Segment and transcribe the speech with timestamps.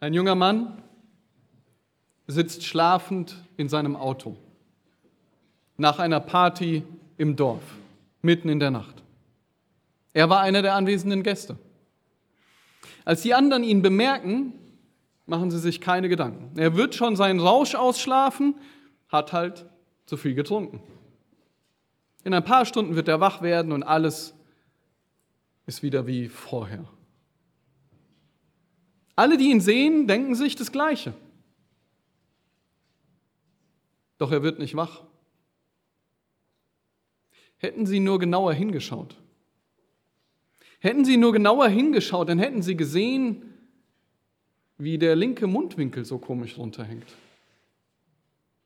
[0.00, 0.82] Ein junger Mann
[2.26, 4.38] sitzt schlafend in seinem Auto
[5.76, 6.82] nach einer Party
[7.18, 7.62] im Dorf,
[8.22, 9.02] mitten in der Nacht.
[10.14, 11.58] Er war einer der anwesenden Gäste.
[13.04, 14.54] Als die anderen ihn bemerken,
[15.26, 16.58] machen sie sich keine Gedanken.
[16.58, 18.54] Er wird schon seinen Rausch ausschlafen,
[19.08, 19.66] hat halt
[20.06, 20.82] zu viel getrunken.
[22.24, 24.34] In ein paar Stunden wird er wach werden und alles
[25.66, 26.84] ist wieder wie vorher.
[29.20, 31.12] Alle, die ihn sehen, denken sich das Gleiche.
[34.16, 35.02] Doch er wird nicht wach.
[37.58, 39.14] Hätten sie nur genauer hingeschaut.
[40.78, 43.52] Hätten sie nur genauer hingeschaut, dann hätten sie gesehen,
[44.78, 47.14] wie der linke Mundwinkel so komisch runterhängt.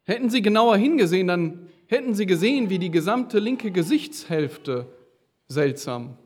[0.05, 4.87] Hätten sie genauer hingesehen, dann hätten sie gesehen, wie die gesamte linke Gesichtshälfte
[5.49, 6.17] seltsam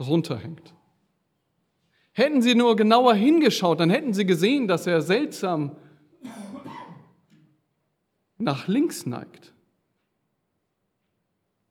[0.00, 0.72] runterhängt.
[2.18, 5.76] Hätten sie nur genauer hingeschaut, dann hätten sie gesehen, dass er seltsam
[8.38, 9.54] nach links neigt.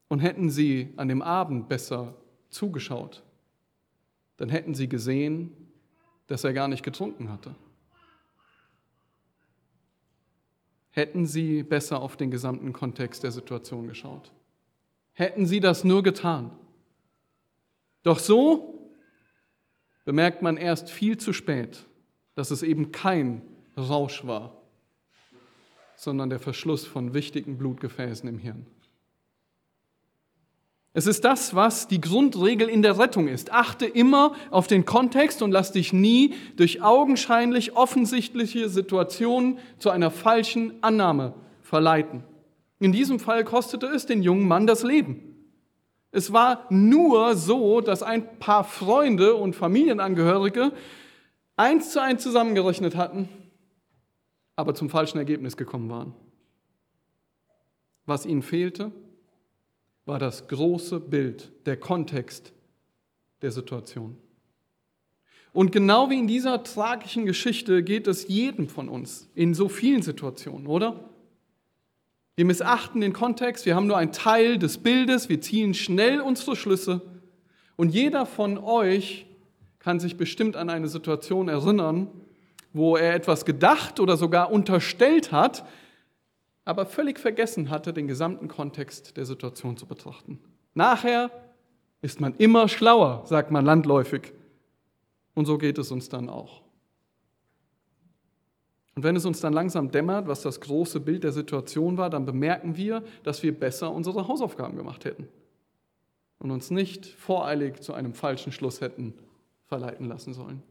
[0.07, 2.15] Und hätten sie an dem Abend besser
[2.49, 3.25] zugeschaut,
[4.37, 5.51] dann hätten sie gesehen,
[6.27, 7.53] dass er gar nicht getrunken hatte.
[10.91, 14.31] Hätten sie besser auf den gesamten Kontext der Situation geschaut.
[15.11, 16.51] Hätten sie das nur getan.
[18.03, 18.76] Doch so
[20.07, 21.85] bemerkt man erst viel zu spät,
[22.33, 23.41] dass es eben kein
[23.77, 24.53] Rausch war,
[25.97, 28.65] sondern der Verschluss von wichtigen Blutgefäßen im Hirn.
[30.93, 33.51] Es ist das, was die Grundregel in der Rettung ist.
[33.51, 40.09] Achte immer auf den Kontext und lass dich nie durch augenscheinlich offensichtliche Situationen zu einer
[40.09, 41.33] falschen Annahme
[41.63, 42.23] verleiten.
[42.79, 45.26] In diesem Fall kostete es den jungen Mann das Leben.
[46.11, 50.71] Es war nur so, dass ein paar Freunde und Familienangehörige
[51.55, 53.29] eins zu eins zusammengerechnet hatten,
[54.55, 56.13] aber zum falschen Ergebnis gekommen waren.
[58.05, 58.91] Was ihnen fehlte,
[60.05, 62.53] war das große Bild, der Kontext
[63.41, 64.17] der Situation.
[65.51, 70.01] Und genau wie in dieser tragischen Geschichte geht es jedem von uns in so vielen
[70.01, 71.09] Situationen, oder?
[72.37, 76.55] Wir missachten den Kontext, wir haben nur einen Teil des Bildes, wir ziehen schnell unsere
[76.55, 77.01] Schlüsse
[77.77, 79.25] und jeder von euch
[79.79, 82.09] kann sich bestimmt an eine Situation erinnern,
[82.73, 85.65] wo er etwas gedacht oder sogar unterstellt hat,
[86.63, 90.39] aber völlig vergessen hatte, den gesamten Kontext der Situation zu betrachten.
[90.75, 91.31] Nachher
[92.03, 94.31] ist man immer schlauer, sagt man landläufig.
[95.33, 96.61] Und so geht es uns dann auch.
[98.97, 102.25] Und wenn es uns dann langsam dämmert, was das große Bild der Situation war, dann
[102.25, 105.27] bemerken wir, dass wir besser unsere Hausaufgaben gemacht hätten
[106.39, 109.13] und uns nicht voreilig zu einem falschen Schluss hätten
[109.67, 110.63] verleiten lassen sollen.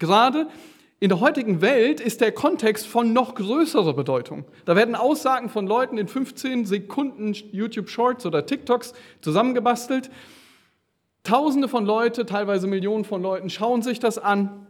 [0.00, 0.48] Gerade
[0.98, 4.44] in der heutigen Welt ist der Kontext von noch größerer Bedeutung.
[4.64, 10.10] Da werden Aussagen von Leuten in 15 Sekunden YouTube Shorts oder TikToks zusammengebastelt.
[11.22, 14.63] Tausende von Leuten, teilweise Millionen von Leuten schauen sich das an.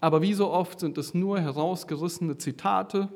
[0.00, 3.08] Aber wie so oft sind es nur herausgerissene Zitate,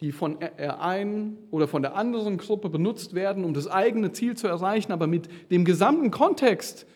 [0.00, 4.36] die von der einen oder von der anderen Gruppe benutzt werden, um das eigene Ziel
[4.36, 6.86] zu erreichen, aber mit dem gesamten Kontext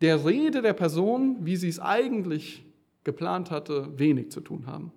[0.00, 2.64] der Rede der Person, wie sie es eigentlich
[3.04, 4.90] geplant hatte, wenig zu tun haben.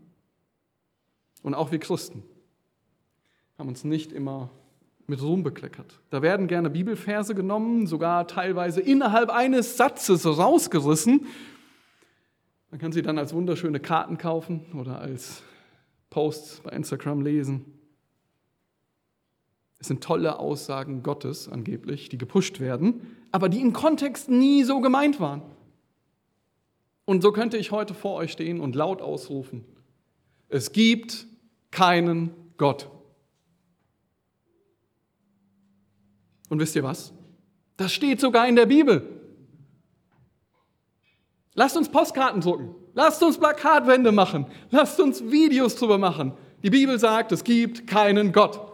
[1.43, 2.23] Und auch wir Christen
[3.57, 4.49] haben uns nicht immer
[5.07, 5.99] mit Ruhm bekleckert.
[6.09, 11.27] Da werden gerne Bibelverse genommen, sogar teilweise innerhalb eines Satzes rausgerissen.
[12.75, 15.44] Man kann sie dann als wunderschöne Karten kaufen oder als
[16.09, 17.63] Posts bei Instagram lesen.
[19.80, 24.81] Es sind tolle Aussagen Gottes angeblich, die gepusht werden, aber die im Kontext nie so
[24.81, 25.41] gemeint waren.
[27.06, 29.64] Und so könnte ich heute vor euch stehen und laut ausrufen,
[30.50, 31.28] es gibt
[31.72, 32.90] keinen Gott.
[36.50, 37.14] Und wisst ihr was?
[37.78, 39.16] Das steht sogar in der Bibel.
[41.55, 42.75] Lasst uns Postkarten drucken.
[42.93, 44.46] Lasst uns Plakatwände machen.
[44.72, 46.34] Lasst uns Videos drüber machen.
[46.63, 48.73] Die Bibel sagt, es gibt keinen Gott.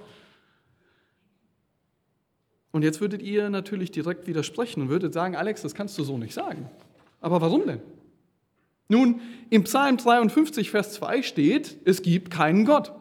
[2.72, 6.18] Und jetzt würdet ihr natürlich direkt widersprechen und würdet sagen, Alex, das kannst du so
[6.18, 6.69] nicht sagen.
[7.19, 7.81] Aber warum denn?
[8.88, 12.94] Nun, im Psalm 53, Vers 2 steht, es gibt keinen Gott.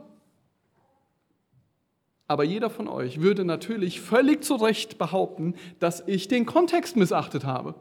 [2.26, 7.44] Aber jeder von euch würde natürlich völlig zu Recht behaupten, dass ich den Kontext missachtet
[7.44, 7.74] habe.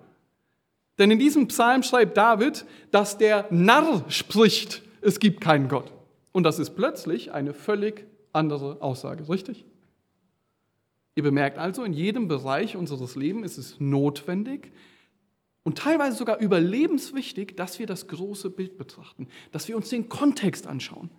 [0.99, 5.91] Denn in diesem Psalm schreibt David, dass der Narr spricht, es gibt keinen Gott.
[6.31, 9.65] Und das ist plötzlich eine völlig andere Aussage, richtig?
[11.15, 14.71] Ihr bemerkt also, in jedem Bereich unseres Lebens ist es notwendig,
[15.63, 20.65] und teilweise sogar überlebenswichtig, dass wir das große Bild betrachten, dass wir uns den Kontext
[20.65, 21.09] anschauen.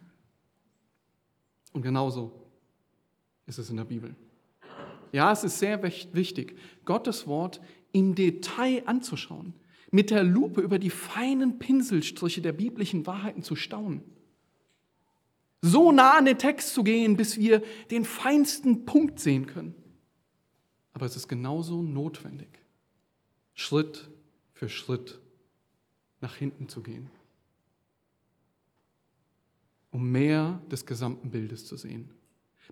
[1.73, 2.33] Und genauso
[3.47, 4.15] ist es in der Bibel.
[5.13, 7.61] Ja, es ist sehr wichtig, Gottes Wort
[7.93, 9.55] im Detail anzuschauen,
[9.91, 14.03] mit der Lupe über die feinen Pinselstriche der biblischen Wahrheiten zu staunen.
[15.63, 19.75] So nah an den Text zu gehen, bis wir den feinsten Punkt sehen können.
[20.93, 22.49] Aber es ist genauso notwendig,
[23.55, 24.09] Schritt
[24.53, 25.21] für Schritt
[26.21, 27.11] nach hinten zu gehen,
[29.91, 32.11] um mehr des gesamten Bildes zu sehen.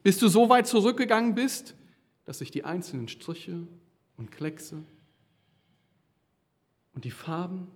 [0.03, 1.75] Bis du so weit zurückgegangen bist,
[2.25, 3.67] dass sich die einzelnen Striche
[4.17, 4.85] und Kleckse
[6.99, 7.69] und die Farben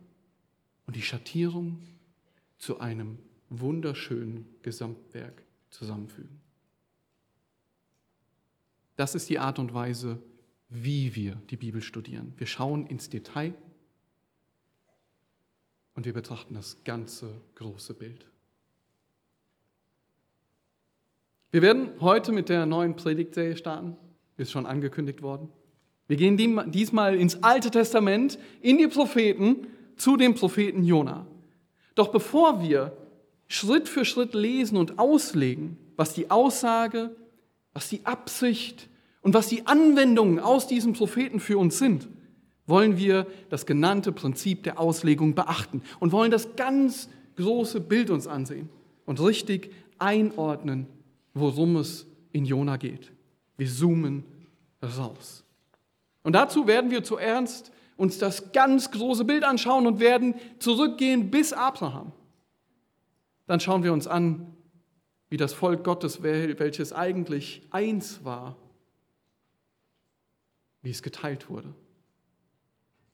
[0.85, 1.79] und die Schattierung
[2.59, 3.21] zu einem
[3.51, 6.41] wunderschönen Gesamtwerk zusammenfügen.
[8.97, 10.21] Das ist die Art und Weise,
[10.71, 12.35] wie wir die Bibel studieren.
[12.37, 13.55] Wir schauen ins Detail
[15.95, 18.27] und wir betrachten das ganze große Bild.
[21.53, 23.97] Wir werden heute mit der neuen Predigtserie starten,
[24.37, 25.49] ist schon angekündigt worden.
[26.13, 26.37] Wir gehen
[26.71, 29.67] diesmal ins Alte Testament, in die Propheten,
[29.97, 31.27] zu dem Propheten Jona.
[31.95, 32.95] Doch bevor wir
[33.47, 37.17] Schritt für Schritt lesen und auslegen, was die Aussage,
[37.73, 38.91] was die Absicht
[39.23, 42.09] und was die Anwendungen aus diesem Propheten für uns sind,
[42.67, 48.27] wollen wir das genannte Prinzip der Auslegung beachten und wollen das ganz große Bild uns
[48.27, 48.69] ansehen
[49.07, 50.89] und richtig einordnen,
[51.33, 53.13] worum es in Jona geht.
[53.57, 54.25] Wir zoomen
[54.83, 55.43] raus.
[56.23, 61.53] Und dazu werden wir zuerst uns das ganz große Bild anschauen und werden zurückgehen bis
[61.53, 62.13] Abraham.
[63.47, 64.47] Dann schauen wir uns an,
[65.29, 68.57] wie das Volk Gottes, welches eigentlich eins war,
[70.83, 71.73] wie es geteilt wurde.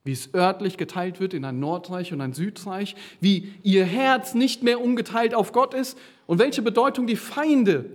[0.05, 4.63] Wie es örtlich geteilt wird in ein Nordreich und ein Südreich, wie ihr Herz nicht
[4.63, 7.91] mehr umgeteilt auf Gott ist und welche Bedeutung die Feinde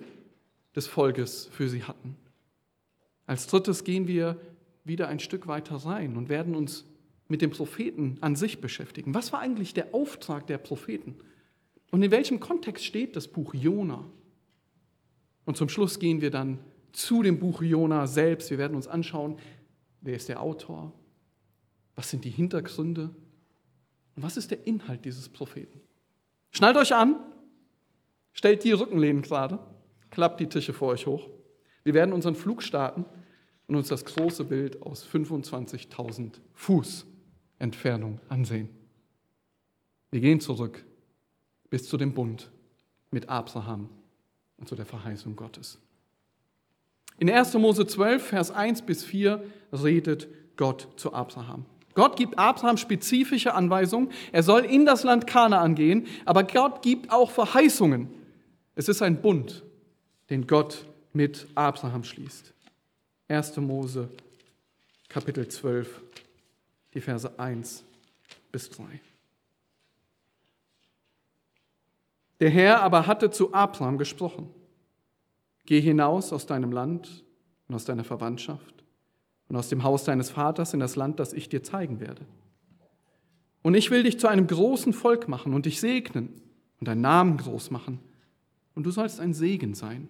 [0.75, 2.15] des Volkes für sie hatten.
[3.25, 4.38] Als drittes gehen wir
[4.83, 6.85] wieder ein Stück weiter rein und werden uns
[7.27, 9.13] mit dem Propheten an sich beschäftigen.
[9.13, 11.15] Was war eigentlich der Auftrag der Propheten?
[11.91, 14.03] Und in welchem Kontext steht das Buch Jona?
[15.45, 16.59] Und zum Schluss gehen wir dann
[16.91, 18.50] zu dem Buch Jona selbst.
[18.50, 19.38] Wir werden uns anschauen,
[20.01, 20.94] wer ist der Autor,
[21.95, 23.15] was sind die Hintergründe
[24.15, 25.81] und was ist der Inhalt dieses Propheten.
[26.51, 27.15] Schnallt euch an,
[28.31, 29.59] stellt die Rückenlehnen gerade,
[30.12, 31.29] klappt die Tische vor euch hoch.
[31.83, 33.06] Wir werden unseren Flug starten
[33.68, 37.06] und uns das große Bild aus 25.000 Fuß
[37.60, 38.69] Entfernung ansehen.
[40.12, 40.83] Wir gehen zurück
[41.69, 42.51] bis zu dem Bund
[43.10, 43.89] mit Abraham
[44.57, 45.80] und zu der Verheißung Gottes.
[47.18, 47.54] In 1.
[47.56, 50.27] Mose 12, Vers 1 bis 4 redet
[50.57, 51.65] Gott zu Abraham.
[51.94, 54.12] Gott gibt Abraham spezifische Anweisungen.
[54.31, 58.10] Er soll in das Land Kanaan gehen, aber Gott gibt auch Verheißungen.
[58.75, 59.63] Es ist ein Bund,
[60.30, 62.54] den Gott mit Abraham schließt.
[63.27, 63.57] 1.
[63.57, 64.09] Mose
[65.07, 66.01] Kapitel 12,
[66.93, 67.83] die Verse 1
[68.51, 68.99] bis 3.
[72.39, 74.49] Der Herr aber hatte zu Abraham gesprochen,
[75.65, 77.23] geh hinaus aus deinem Land
[77.67, 78.83] und aus deiner Verwandtschaft
[79.47, 82.25] und aus dem Haus deines Vaters in das Land, das ich dir zeigen werde.
[83.61, 86.41] Und ich will dich zu einem großen Volk machen und dich segnen
[86.79, 88.00] und deinen Namen groß machen,
[88.75, 90.07] und du sollst ein Segen sein.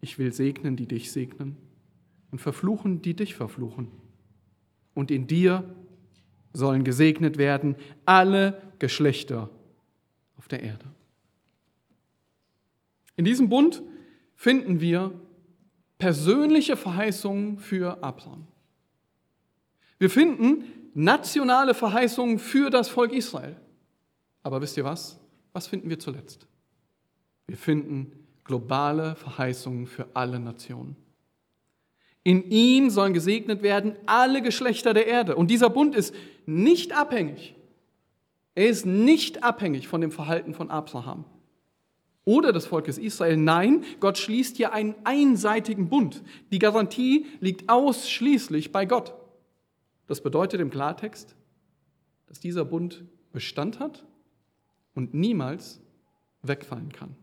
[0.00, 1.56] Ich will segnen, die dich segnen,
[2.36, 3.90] und verfluchen, die dich verfluchen.
[4.92, 5.64] Und in dir
[6.52, 9.48] sollen gesegnet werden alle Geschlechter
[10.36, 10.84] auf der Erde.
[13.16, 13.82] In diesem Bund
[14.34, 15.18] finden wir
[15.96, 18.46] persönliche Verheißungen für Abraham.
[19.98, 23.56] Wir finden nationale Verheißungen für das Volk Israel.
[24.42, 25.18] Aber wisst ihr was?
[25.54, 26.46] Was finden wir zuletzt?
[27.46, 28.12] Wir finden
[28.44, 30.96] globale Verheißungen für alle Nationen.
[32.26, 35.36] In ihm sollen gesegnet werden alle Geschlechter der Erde.
[35.36, 36.14] Und dieser Bund ist
[36.46, 37.56] nicht abhängig
[38.56, 41.26] er ist nicht abhängig von dem Verhalten von Abraham
[42.24, 43.36] oder des Volkes Israel.
[43.36, 46.24] Nein, Gott schließt hier einen einseitigen Bund.
[46.50, 49.14] Die Garantie liegt ausschließlich bei Gott.
[50.06, 51.36] Das bedeutet im Klartext,
[52.26, 54.06] dass dieser Bund Bestand hat
[54.94, 55.78] und niemals
[56.40, 57.14] wegfallen kann.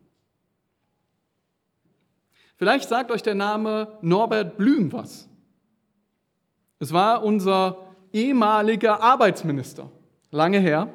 [2.56, 5.28] Vielleicht sagt euch der Name Norbert Blüm was.
[6.80, 7.78] Es war unser
[8.12, 9.90] ehemaliger Arbeitsminister,
[10.32, 10.90] lange her.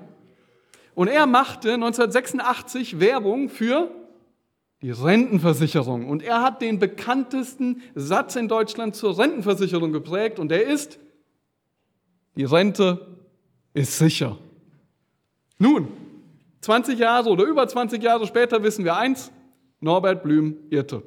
[0.94, 3.90] Und er machte 1986 Werbung für
[4.82, 6.08] die Rentenversicherung.
[6.08, 10.98] Und er hat den bekanntesten Satz in Deutschland zur Rentenversicherung geprägt und der ist,
[12.36, 13.06] die Rente
[13.74, 14.38] ist sicher.
[15.58, 15.88] Nun,
[16.60, 19.32] 20 Jahre oder über 20 Jahre später wissen wir eins,
[19.80, 21.02] Norbert Blüm irrte.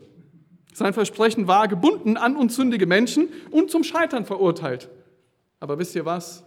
[0.74, 4.90] Sein Versprechen war gebunden an unzündige Menschen und zum Scheitern verurteilt.
[5.60, 6.44] Aber wisst ihr was?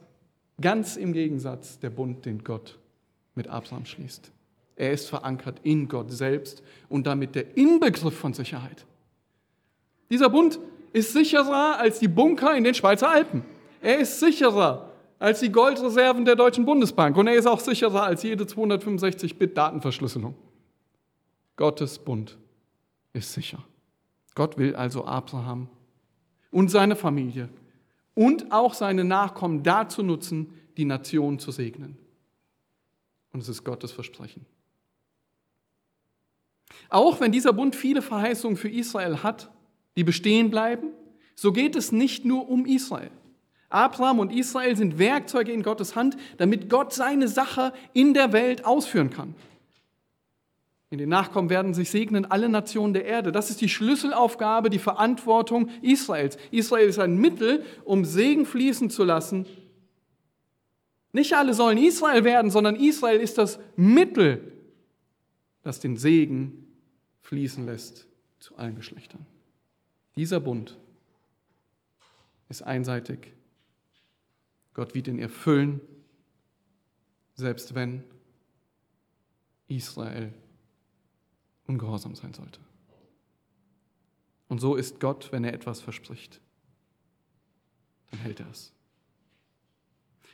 [0.61, 2.79] Ganz im Gegensatz der Bund, den Gott
[3.35, 4.31] mit Abraham schließt.
[4.77, 8.85] Er ist verankert in Gott selbst und damit der Inbegriff von Sicherheit.
[10.11, 10.59] Dieser Bund
[10.93, 13.45] ist sicherer als die Bunker in den Schweizer Alpen.
[13.81, 18.23] Er ist sicherer als die Goldreserven der Deutschen Bundesbank und er ist auch sicherer als
[18.23, 20.35] jede 265-Bit-Datenverschlüsselung.
[21.57, 22.37] Gottes Bund
[23.13, 23.65] ist sicher.
[24.35, 25.69] Gott will also Abraham
[26.51, 27.49] und seine Familie
[28.15, 31.97] und auch seine Nachkommen dazu nutzen, die Nation zu segnen.
[33.33, 34.47] Und es ist Gottes Versprechen.
[36.89, 39.51] Auch wenn dieser Bund viele Verheißungen für Israel hat,
[39.97, 40.89] die bestehen bleiben,
[41.35, 43.11] so geht es nicht nur um Israel.
[43.69, 48.65] Abraham und Israel sind Werkzeuge in Gottes Hand, damit Gott seine Sache in der Welt
[48.65, 49.35] ausführen kann.
[50.91, 53.33] In den Nachkommen werden sich segnen alle Nationen der Erde.
[53.33, 56.37] Das ist die Schlüsselaufgabe, die Verantwortung Israels.
[56.51, 59.47] Israel ist ein Mittel, um Segen fließen zu lassen.
[61.13, 64.53] Nicht alle sollen Israel werden, sondern Israel ist das Mittel,
[65.63, 66.67] das den Segen
[67.23, 68.07] fließen lässt
[68.39, 69.25] zu allen Geschlechtern.
[70.17, 70.77] Dieser Bund
[72.49, 73.33] ist einseitig.
[74.75, 75.81] Gott wird ihn erfüllen,
[77.35, 78.05] selbst wenn
[79.67, 80.33] Israel
[81.67, 82.61] ungehorsam sein sollte.
[84.49, 86.41] Und so ist Gott, wenn er etwas verspricht,
[88.11, 88.73] dann hält er es.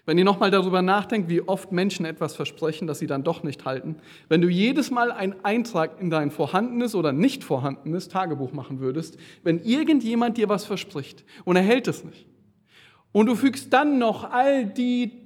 [0.06, 3.64] Wenn ihr nochmal darüber nachdenkt, wie oft Menschen etwas versprechen, das sie dann doch nicht
[3.64, 3.96] halten,
[4.28, 9.18] wenn du jedes Mal einen Eintrag in dein vorhandenes oder nicht vorhandenes Tagebuch machen würdest,
[9.44, 12.26] wenn irgendjemand dir was verspricht und er hält es nicht,
[13.12, 15.19] und du fügst dann noch all die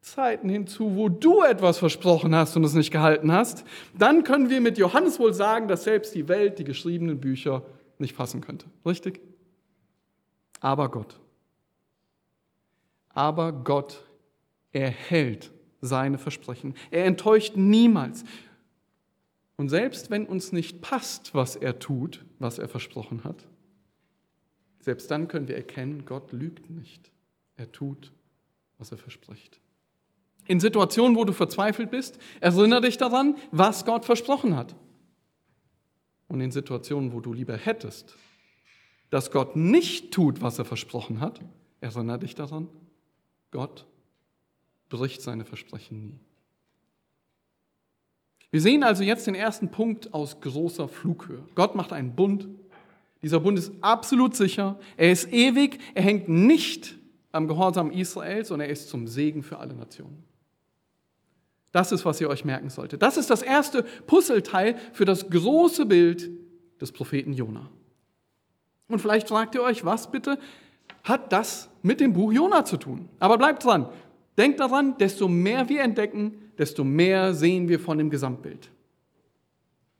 [0.00, 3.64] Zeiten hinzu, wo du etwas versprochen hast und es nicht gehalten hast,
[3.96, 7.62] dann können wir mit Johannes wohl sagen, dass selbst die Welt die geschriebenen Bücher
[7.98, 8.66] nicht fassen könnte.
[8.86, 9.20] Richtig?
[10.60, 11.18] Aber Gott.
[13.10, 14.04] Aber Gott
[14.72, 15.50] erhält
[15.80, 16.74] seine Versprechen.
[16.90, 18.24] Er enttäuscht niemals.
[19.56, 23.46] Und selbst wenn uns nicht passt, was er tut, was er versprochen hat,
[24.80, 27.10] selbst dann können wir erkennen, Gott lügt nicht.
[27.56, 28.12] Er tut,
[28.78, 29.60] was er verspricht.
[30.48, 34.74] In Situationen, wo du verzweifelt bist, erinnere dich daran, was Gott versprochen hat.
[36.26, 38.16] Und in Situationen, wo du lieber hättest,
[39.10, 41.40] dass Gott nicht tut, was er versprochen hat,
[41.80, 42.68] erinnere dich daran,
[43.50, 43.86] Gott
[44.88, 46.18] bricht seine Versprechen nie.
[48.50, 51.44] Wir sehen also jetzt den ersten Punkt aus großer Flughöhe.
[51.54, 52.48] Gott macht einen Bund.
[53.20, 54.80] Dieser Bund ist absolut sicher.
[54.96, 55.78] Er ist ewig.
[55.94, 56.96] Er hängt nicht
[57.32, 60.27] am Gehorsam Israels und er ist zum Segen für alle Nationen.
[61.72, 63.02] Das ist, was ihr euch merken solltet.
[63.02, 66.30] Das ist das erste Puzzleteil für das große Bild
[66.80, 67.68] des Propheten Jona.
[68.88, 70.38] Und vielleicht fragt ihr euch, was bitte
[71.04, 73.08] hat das mit dem Buch Jona zu tun?
[73.18, 73.88] Aber bleibt dran.
[74.38, 78.70] Denkt daran, desto mehr wir entdecken, desto mehr sehen wir von dem Gesamtbild.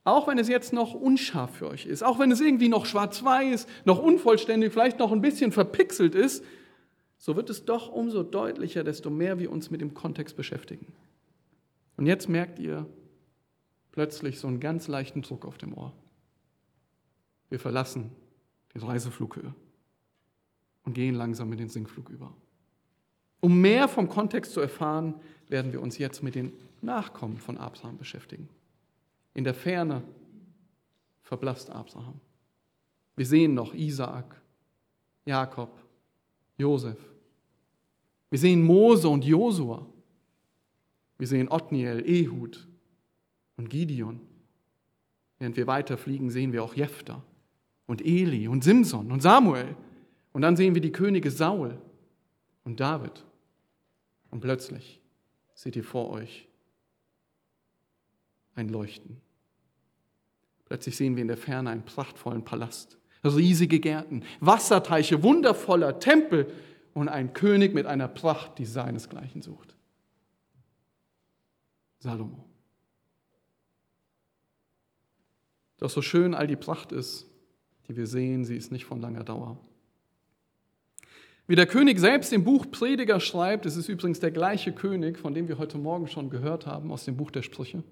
[0.05, 3.67] Auch wenn es jetzt noch unscharf für euch ist, auch wenn es irgendwie noch schwarz-weiß,
[3.85, 6.43] noch unvollständig, vielleicht noch ein bisschen verpixelt ist,
[7.19, 10.87] so wird es doch umso deutlicher, desto mehr wir uns mit dem Kontext beschäftigen.
[11.99, 12.87] Und jetzt merkt ihr
[13.91, 15.93] plötzlich so einen ganz leichten Druck auf dem Ohr.
[17.51, 18.13] Wir verlassen
[18.73, 19.53] die Reiseflughöhe
[20.85, 22.33] und gehen langsam in den Sinkflug über.
[23.41, 25.15] Um mehr vom Kontext zu erfahren,
[25.49, 26.53] werden wir uns jetzt mit den
[26.83, 28.49] Nachkommen von Abraham beschäftigen.
[29.35, 30.05] In der Ferne
[31.23, 32.21] verblasst Abraham.
[33.17, 34.41] Wir sehen noch Isaak,
[35.27, 35.77] Jakob,
[36.59, 36.99] Josef.
[38.31, 39.85] Wir sehen Mose und Josua.
[41.19, 42.67] Wir sehen Othniel, Ehud
[43.57, 44.21] und Gideon.
[45.39, 47.23] Während wir weiterfliegen, sehen wir auch Jephthah
[47.87, 49.77] und Eli und Simson und Samuel.
[50.33, 51.79] Und dann sehen wir die Könige Saul
[52.65, 53.25] und David.
[54.31, 55.01] Und plötzlich
[55.55, 56.49] seht ihr vor euch
[58.55, 59.21] ein Leuchten.
[60.67, 66.53] Plötzlich sehen wir in der Ferne einen prachtvollen Palast, riesige Gärten, Wasserteiche, wundervoller Tempel
[66.93, 69.78] und ein König mit einer Pracht, die seinesgleichen sucht.
[71.99, 72.45] Salomo.
[75.79, 77.27] Doch so schön all die Pracht ist,
[77.87, 79.59] die wir sehen, sie ist nicht von langer Dauer.
[81.47, 85.33] Wie der König selbst im Buch Prediger schreibt, es ist übrigens der gleiche König, von
[85.33, 87.83] dem wir heute Morgen schon gehört haben aus dem Buch der Sprüche.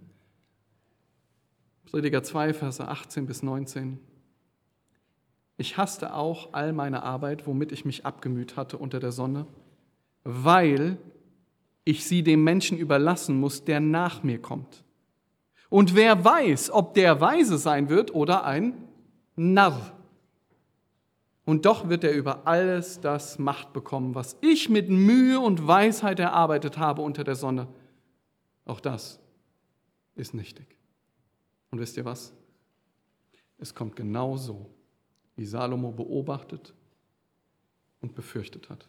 [1.87, 3.99] Prediger 2, Verse 18 bis 19.
[5.57, 9.47] Ich hasste auch all meine Arbeit, womit ich mich abgemüht hatte unter der Sonne,
[10.23, 10.99] weil
[11.87, 14.85] ich sie dem Menschen überlassen muss, der nach mir kommt.
[15.71, 18.75] Und wer weiß, ob der Weise sein wird oder ein
[19.37, 19.93] Narr.
[21.45, 26.19] Und doch wird er über alles das Macht bekommen, was ich mit Mühe und Weisheit
[26.19, 27.69] erarbeitet habe unter der Sonne.
[28.65, 29.21] Auch das
[30.17, 30.67] ist nichtig.
[31.71, 32.33] Und wisst ihr was?
[33.59, 34.69] Es kommt genau so,
[35.37, 36.75] wie Salomo beobachtet
[38.01, 38.89] und befürchtet hat.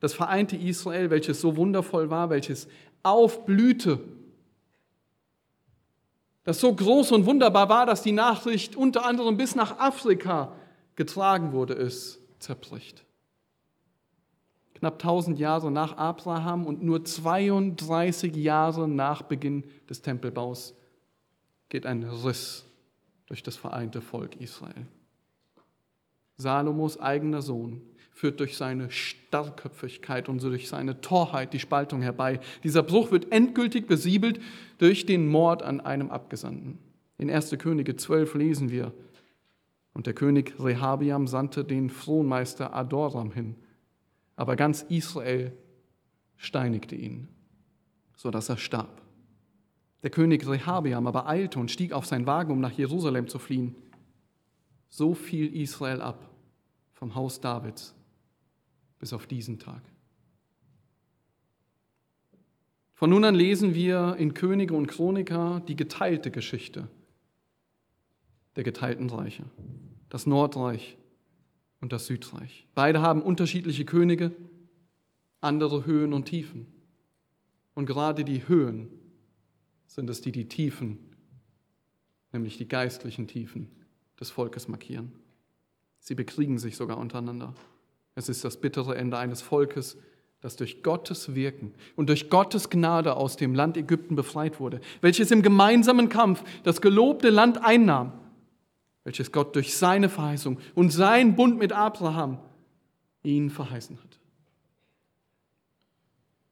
[0.00, 2.68] Das vereinte Israel, welches so wundervoll war, welches
[3.02, 4.00] aufblühte,
[6.44, 10.52] das so groß und wunderbar war, dass die Nachricht unter anderem bis nach Afrika
[10.94, 13.04] getragen wurde, ist zerbricht.
[14.74, 20.74] Knapp 1000 Jahre nach Abraham und nur 32 Jahre nach Beginn des Tempelbaus
[21.68, 22.64] geht ein Riss
[23.26, 24.86] durch das vereinte Volk Israel.
[26.36, 27.82] Salomos eigener Sohn
[28.16, 32.40] führt durch seine Starrköpfigkeit und durch seine Torheit die Spaltung herbei.
[32.64, 34.40] Dieser Bruch wird endgültig besiebelt
[34.78, 36.78] durch den Mord an einem Abgesandten.
[37.18, 37.50] In 1.
[37.58, 38.94] Könige 12 lesen wir,
[39.92, 43.54] und der König Rehabiam sandte den Fronmeister Adoram hin.
[44.34, 45.52] Aber ganz Israel
[46.38, 47.28] steinigte ihn,
[48.16, 49.02] sodass er starb.
[50.02, 53.74] Der König Rehabiam aber eilte und stieg auf seinen Wagen, um nach Jerusalem zu fliehen.
[54.88, 56.30] So fiel Israel ab
[56.94, 57.95] vom Haus Davids
[58.98, 59.82] bis auf diesen Tag.
[62.94, 66.88] Von nun an lesen wir in Könige und Chroniker die geteilte Geschichte
[68.56, 69.44] der geteilten Reiche
[70.08, 70.96] das Nordreich
[71.80, 72.66] und das Südreich.
[72.74, 74.32] Beide haben unterschiedliche Könige,
[75.40, 76.66] andere Höhen und Tiefen.
[77.74, 78.88] Und gerade die Höhen
[79.86, 80.98] sind es, die die Tiefen,
[82.32, 83.68] nämlich die geistlichen Tiefen
[84.18, 85.12] des Volkes markieren.
[86.00, 87.54] Sie bekriegen sich sogar untereinander.
[88.16, 89.96] Es ist das bittere Ende eines Volkes,
[90.40, 95.30] das durch Gottes Wirken und durch Gottes Gnade aus dem Land Ägypten befreit wurde, welches
[95.30, 98.12] im gemeinsamen Kampf das gelobte Land einnahm
[99.06, 102.40] welches Gott durch seine Verheißung und seinen Bund mit Abraham
[103.22, 104.18] ihnen verheißen hat.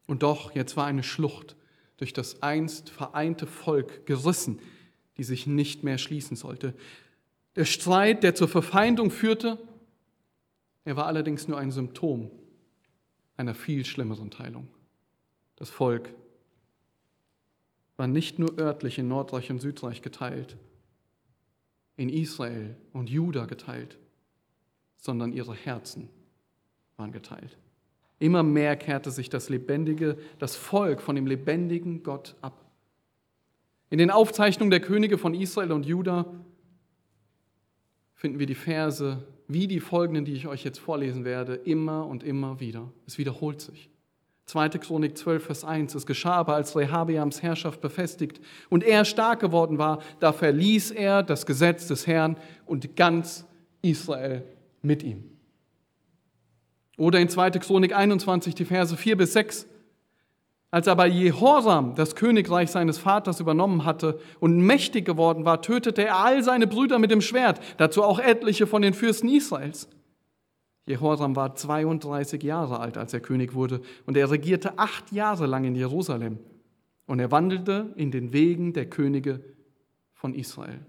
[0.07, 1.57] Und doch, jetzt war eine Schlucht
[1.97, 4.61] durch das einst vereinte Volk gerissen,
[5.17, 6.75] die sich nicht mehr schließen sollte.
[7.57, 9.59] Der Streit, der zur Verfeindung führte,
[10.85, 12.31] er war allerdings nur ein Symptom
[13.37, 14.69] einer viel schlimmeren Teilung.
[15.57, 16.13] Das Volk
[17.97, 20.57] war nicht nur örtlich in Nordreich und Südreich geteilt,
[21.97, 23.99] in Israel und Juda geteilt,
[24.97, 26.09] sondern ihre Herzen
[26.97, 27.57] waren geteilt.
[28.19, 32.65] Immer mehr kehrte sich das lebendige, das Volk von dem lebendigen Gott ab.
[33.91, 36.33] In den Aufzeichnungen der Könige von Israel und Juda
[38.15, 42.23] finden wir die Verse wie die folgenden, die ich euch jetzt vorlesen werde, immer und
[42.23, 42.91] immer wieder.
[43.07, 43.91] Es wiederholt sich.
[44.47, 44.69] 2.
[44.71, 45.95] Chronik 12, Vers 1.
[45.95, 51.23] Es geschah aber, als Rehabeams Herrschaft befestigt und er stark geworden war, da verließ er
[51.23, 53.47] das Gesetz des Herrn und ganz
[53.81, 54.45] Israel
[54.83, 55.25] mit ihm.
[56.97, 57.53] Oder in 2.
[57.53, 59.67] Chronik 21, die Verse 4 bis 6.
[60.75, 66.17] Als aber Jehoram das Königreich seines Vaters übernommen hatte und mächtig geworden war, tötete er
[66.17, 69.89] all seine Brüder mit dem Schwert, dazu auch etliche von den Fürsten Israels.
[70.85, 75.63] Jehoram war 32 Jahre alt, als er König wurde, und er regierte acht Jahre lang
[75.63, 76.41] in Jerusalem.
[77.07, 79.45] Und er wandelte in den Wegen der Könige
[80.13, 80.85] von Israel,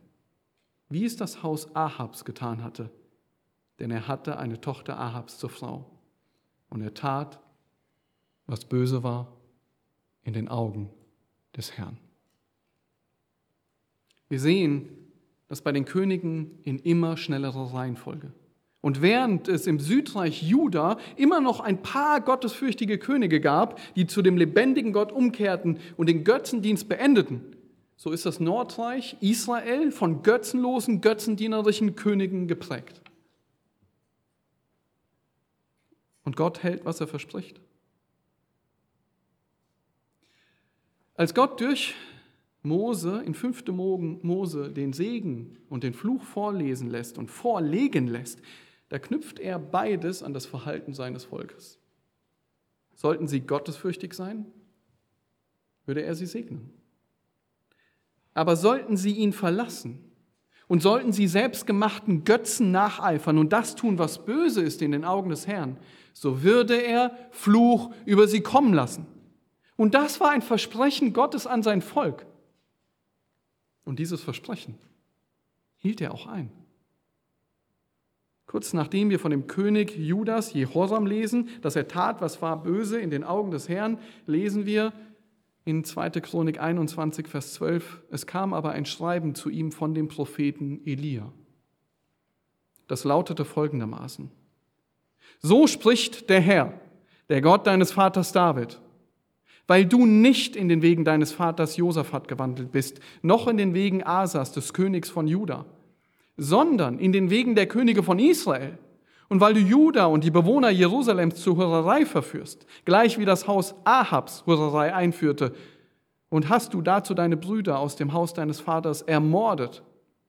[0.90, 2.90] wie es das Haus Ahabs getan hatte,
[3.78, 5.92] denn er hatte eine Tochter Ahabs zur Frau.
[6.72, 7.40] Und er tat,
[8.48, 9.28] was böse war
[10.26, 10.90] in den Augen
[11.56, 11.98] des Herrn.
[14.28, 14.90] Wir sehen
[15.48, 18.34] das bei den Königen in immer schnellerer Reihenfolge.
[18.82, 24.22] Und während es im Südreich Juda immer noch ein paar gottesfürchtige Könige gab, die zu
[24.22, 27.42] dem lebendigen Gott umkehrten und den Götzendienst beendeten,
[27.98, 33.02] so ist das Nordreich Israel von götzenlosen, götzendienerischen Königen geprägt.
[36.24, 37.60] Und Gott hält, was er verspricht.
[41.18, 41.96] Als Gott durch
[42.62, 43.68] Mose in 5.
[43.68, 48.42] Mose den Segen und den Fluch vorlesen lässt und vorlegen lässt,
[48.90, 51.80] da knüpft er beides an das Verhalten seines Volkes.
[52.96, 54.46] Sollten sie gottesfürchtig sein,
[55.86, 56.74] würde er sie segnen.
[58.34, 60.12] Aber sollten sie ihn verlassen
[60.68, 65.30] und sollten sie selbstgemachten Götzen nacheifern und das tun, was böse ist in den Augen
[65.30, 65.78] des Herrn,
[66.12, 69.08] so würde er Fluch über sie kommen lassen.
[69.78, 72.26] Und das war ein Versprechen Gottes an sein Volk.
[73.84, 74.78] Und dieses Versprechen
[75.78, 76.52] hielt er auch ein.
[78.48, 83.00] Kurz nachdem wir von dem König Judas Jehoram lesen, dass er tat, was war böse
[83.00, 84.94] in den Augen des Herrn, lesen wir
[85.66, 86.12] in 2.
[86.22, 91.32] Chronik 21, Vers 12, es kam aber ein Schreiben zu ihm von dem Propheten Elia.
[92.88, 94.30] Das lautete folgendermaßen.
[95.42, 96.80] So spricht der Herr,
[97.30, 98.80] der Gott deines Vaters David,
[99.68, 104.04] weil du nicht in den Wegen deines Vaters Josaphat gewandelt bist, noch in den Wegen
[104.04, 105.66] Asas, des Königs von Juda,
[106.38, 108.78] sondern in den Wegen der Könige von Israel.
[109.28, 113.74] Und weil du Juda und die Bewohner Jerusalems zur Hurerei verführst, gleich wie das Haus
[113.84, 115.54] Ahabs Hurerei einführte,
[116.30, 119.84] und hast du dazu deine Brüder aus dem Haus deines Vaters ermordet,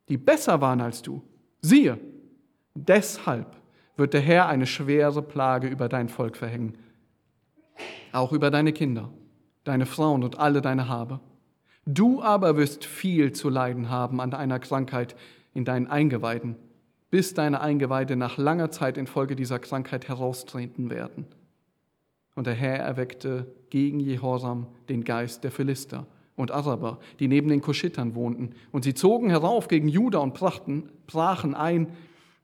[0.09, 1.23] die besser waren als du,
[1.61, 1.99] siehe,
[2.75, 3.57] deshalb
[3.97, 6.79] wird der Herr eine schwere Plage über dein Volk verhängen,
[8.13, 9.11] auch über deine Kinder,
[9.67, 11.21] deine Frauen und alle deine Habe.
[11.85, 15.17] Du aber wirst viel zu leiden haben an einer Krankheit,
[15.55, 16.57] in deinen Eingeweiden,
[17.11, 21.27] bis deine Eingeweide nach langer Zeit infolge dieser Krankheit heraustreten werden.
[22.35, 27.63] Und der Herr erweckte gegen Jehoram den Geist der Philister und Araber, die neben den
[27.63, 28.51] Kuschitern wohnten.
[28.71, 31.89] Und sie zogen herauf gegen Juda und brachten, brachen ein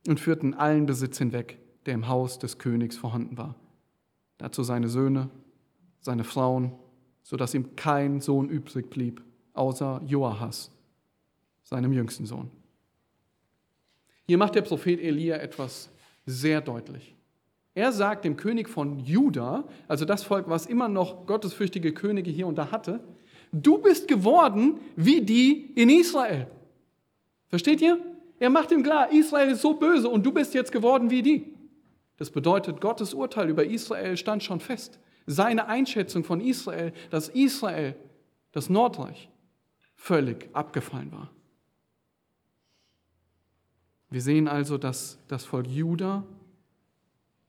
[0.08, 3.54] und führten allen Besitz hinweg, der im Haus des Königs vorhanden war.
[4.38, 5.28] Dazu seine Söhne,
[6.00, 6.72] seine Frauen,
[7.22, 9.22] so dass ihm kein Sohn übrig blieb,
[9.54, 10.70] außer Joahas,
[11.62, 12.50] seinem jüngsten Sohn.
[14.26, 15.90] Hier macht der Prophet Elia etwas
[16.26, 17.14] sehr deutlich.
[17.74, 22.46] Er sagt dem König von Juda, also das Volk, was immer noch gottesfürchtige Könige hier
[22.46, 23.00] und da hatte,
[23.50, 26.46] du bist geworden wie die in Israel.
[27.48, 27.98] Versteht ihr?
[28.38, 31.54] Er macht ihm klar, Israel ist so böse und du bist jetzt geworden wie die.
[32.18, 34.98] Das bedeutet, Gottes Urteil über Israel stand schon fest.
[35.26, 37.94] Seine Einschätzung von Israel, dass Israel,
[38.52, 39.28] das Nordreich,
[39.94, 41.30] völlig abgefallen war.
[44.10, 46.24] Wir sehen also, dass das Volk Juda,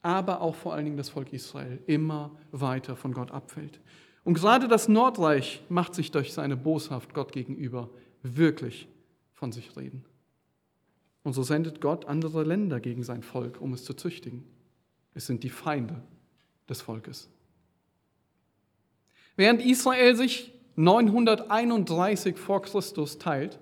[0.01, 3.79] aber auch vor allen Dingen das Volk Israel immer weiter von Gott abfällt.
[4.23, 7.89] Und gerade das Nordreich macht sich durch seine Boshaft Gott gegenüber
[8.21, 8.87] wirklich
[9.33, 10.05] von sich reden.
[11.23, 14.43] Und so sendet Gott andere Länder gegen sein Volk, um es zu züchtigen.
[15.13, 16.01] Es sind die Feinde
[16.69, 17.29] des Volkes.
[19.35, 23.59] Während Israel sich 931 vor Christus teilt,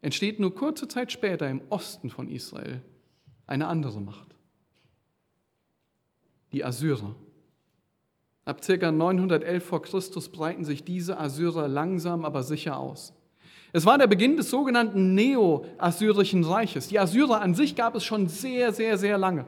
[0.00, 2.82] entsteht nur kurze Zeit später im Osten von Israel
[3.46, 4.28] eine andere Macht.
[6.52, 7.14] Die Assyrer.
[8.44, 8.90] Ab ca.
[8.90, 13.12] 911 vor Christus breiten sich diese Assyrer langsam aber sicher aus.
[13.72, 16.88] Es war der Beginn des sogenannten Neo-Assyrischen Reiches.
[16.88, 19.46] Die Assyrer an sich gab es schon sehr, sehr, sehr lange.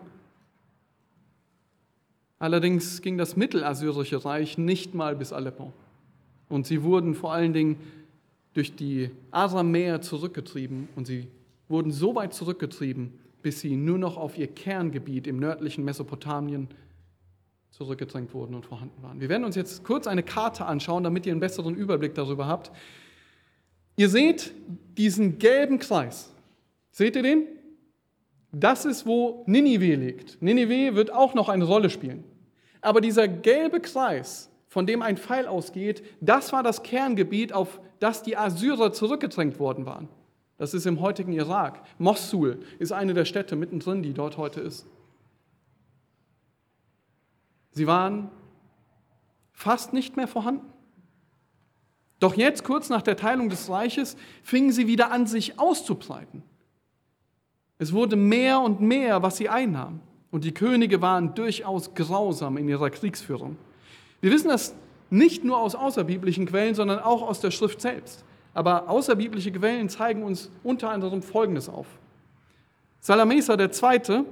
[2.42, 5.72] Allerdings ging das mittelassyrische Reich nicht mal bis Aleppo.
[6.48, 7.76] Und sie wurden vor allen Dingen
[8.52, 11.28] durch die Aramäer zurückgetrieben und sie
[11.68, 16.66] wurden so weit zurückgetrieben, bis sie nur noch auf ihr Kerngebiet im nördlichen Mesopotamien
[17.70, 19.20] zurückgedrängt wurden und vorhanden waren.
[19.20, 22.72] Wir werden uns jetzt kurz eine Karte anschauen, damit ihr einen besseren Überblick darüber habt.
[23.94, 24.52] Ihr seht
[24.98, 26.34] diesen gelben Kreis.
[26.90, 27.46] Seht ihr den?
[28.50, 30.42] Das ist, wo Ninive liegt.
[30.42, 32.24] Ninive wird auch noch eine Rolle spielen.
[32.82, 38.22] Aber dieser gelbe Kreis, von dem ein Pfeil ausgeht, das war das Kerngebiet, auf dass
[38.24, 40.08] die Assyrer zurückgedrängt worden waren.
[40.58, 41.80] Das ist im heutigen Irak.
[41.98, 44.86] Mossul ist eine der Städte mittendrin, die dort heute ist.
[47.70, 48.28] Sie waren
[49.52, 50.66] fast nicht mehr vorhanden.
[52.18, 56.42] Doch jetzt, kurz nach der Teilung des Reiches, fingen sie wieder an, sich auszubreiten.
[57.78, 60.00] Es wurde mehr und mehr, was sie einnahmen.
[60.32, 63.56] Und die Könige waren durchaus grausam in ihrer Kriegsführung.
[64.20, 64.74] Wir wissen das
[65.10, 68.24] nicht nur aus außerbiblischen Quellen, sondern auch aus der Schrift selbst.
[68.54, 71.86] Aber außerbiblische Quellen zeigen uns unter anderem Folgendes auf.
[72.98, 74.24] Salamesa II.,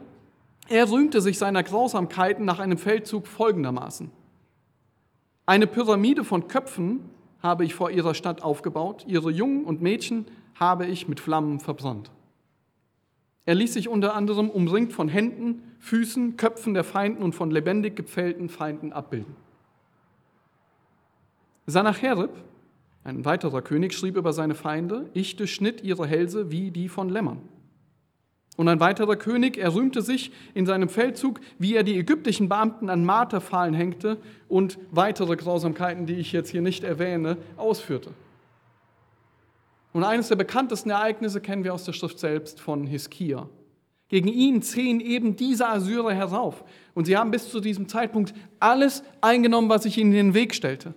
[0.68, 4.10] er rühmte sich seiner Grausamkeiten nach einem Feldzug folgendermaßen.
[5.44, 7.10] Eine Pyramide von Köpfen
[7.42, 12.10] habe ich vor ihrer Stadt aufgebaut, ihre Jungen und Mädchen habe ich mit Flammen verbrannt.
[13.50, 17.96] Er ließ sich unter anderem umringt von Händen, Füßen, Köpfen der Feinden und von lebendig
[17.96, 19.34] gepfählten Feinden abbilden.
[21.66, 22.30] Sanacherib,
[23.02, 27.40] ein weiterer König, schrieb über seine Feinde, ich durchschnitt ihre Hälse wie die von Lämmern.
[28.56, 32.88] Und ein weiterer König, er rühmte sich in seinem Feldzug, wie er die ägyptischen Beamten
[32.88, 38.12] an Marterpfahlen hängte und weitere Grausamkeiten, die ich jetzt hier nicht erwähne, ausführte.
[39.92, 43.48] Und eines der bekanntesten Ereignisse kennen wir aus der Schrift selbst von Hiskia.
[44.08, 46.64] Gegen ihn ziehen eben diese Assyrer herauf.
[46.94, 50.54] Und sie haben bis zu diesem Zeitpunkt alles eingenommen, was sich ihnen in den Weg
[50.54, 50.94] stellte.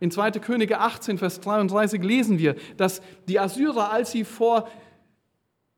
[0.00, 0.32] In 2.
[0.32, 4.68] Könige 18, Vers 33 lesen wir, dass die Assyrer, als sie vor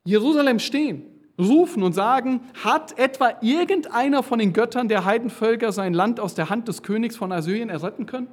[0.04, 1.04] Jerusalem stehen,
[1.38, 6.48] rufen und sagen, hat etwa irgendeiner von den Göttern der Heidenvölker sein Land aus der
[6.48, 8.28] Hand des Königs von Assyrien erretten können?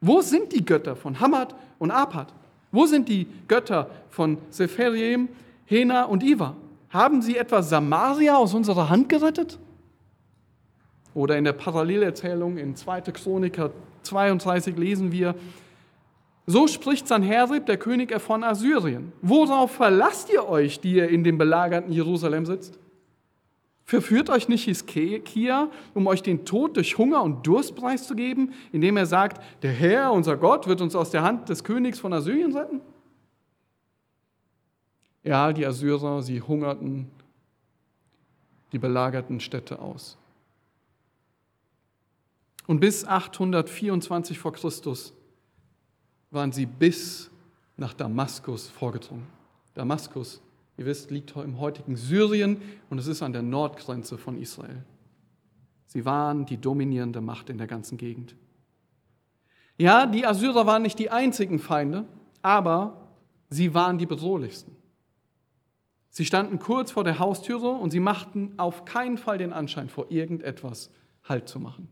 [0.00, 2.32] Wo sind die Götter von Hamad und Apad?
[2.76, 5.30] Wo sind die Götter von Sephariem,
[5.64, 6.54] Hena und Iva?
[6.90, 9.58] Haben sie etwa Samaria aus unserer Hand gerettet?
[11.14, 13.00] Oder in der Parallelerzählung in 2.
[13.00, 13.70] Chroniker
[14.02, 15.34] 32 lesen wir,
[16.44, 19.10] so spricht Sanherib, der König von Assyrien.
[19.22, 22.78] Worauf verlasst ihr euch, die ihr in dem belagerten Jerusalem sitzt?
[23.86, 29.06] Verführt euch nicht Hiskia, um euch den Tod durch Hunger und Durst preiszugeben, indem er
[29.06, 32.80] sagt, der Herr, unser Gott, wird uns aus der Hand des Königs von Assyrien retten?
[35.22, 37.10] Ja, die Assyrer, sie hungerten
[38.72, 40.18] die belagerten Städte aus.
[42.66, 45.14] Und bis 824 vor Christus
[46.32, 47.30] waren sie bis
[47.76, 49.26] nach Damaskus vorgedrungen.
[49.74, 50.42] Damaskus,
[50.76, 52.60] ihr wisst, liegt im heutigen Syrien
[52.90, 54.84] und es ist an der Nordgrenze von Israel.
[55.86, 58.36] Sie waren die dominierende Macht in der ganzen Gegend.
[59.78, 62.04] Ja, die Assyrer waren nicht die einzigen Feinde,
[62.42, 63.08] aber
[63.48, 64.74] sie waren die bedrohlichsten.
[66.10, 70.10] Sie standen kurz vor der Haustüre und sie machten auf keinen Fall den Anschein, vor
[70.10, 70.90] irgendetwas
[71.24, 71.88] Halt zu machen.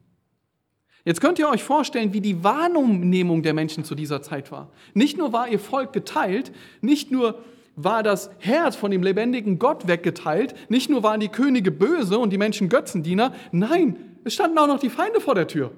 [1.04, 4.70] Jetzt könnt ihr euch vorstellen, wie die Wahrnehmung der Menschen zu dieser Zeit war.
[4.94, 7.44] Nicht nur war ihr Volk geteilt, nicht nur
[7.76, 12.30] war das Herz von dem lebendigen Gott weggeteilt, nicht nur waren die Könige böse und
[12.30, 15.72] die Menschen Götzendiener, nein, es standen auch noch die Feinde vor der Tür.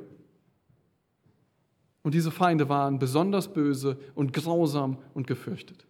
[2.02, 5.86] Und diese Feinde waren besonders böse und grausam und gefürchtet.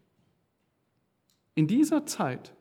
[1.54, 2.54] In dieser Zeit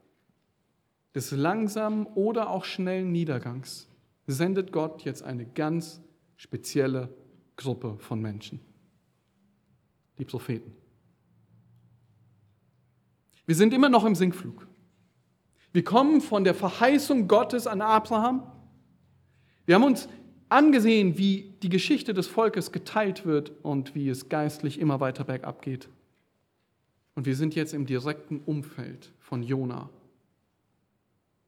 [1.13, 3.87] des langsamen oder auch schnellen Niedergangs
[4.27, 6.01] sendet Gott jetzt eine ganz
[6.35, 7.09] spezielle
[7.55, 8.59] Gruppe von Menschen.
[10.17, 10.73] Die Propheten.
[13.45, 14.67] Wir sind immer noch im Sinkflug.
[15.71, 18.43] Wir kommen von der Verheißung Gottes an Abraham.
[19.65, 20.07] Wir haben uns
[20.47, 25.61] angesehen, wie die Geschichte des Volkes geteilt wird und wie es geistlich immer weiter bergab
[25.61, 25.89] geht.
[27.15, 29.89] Und wir sind jetzt im direkten Umfeld von Jona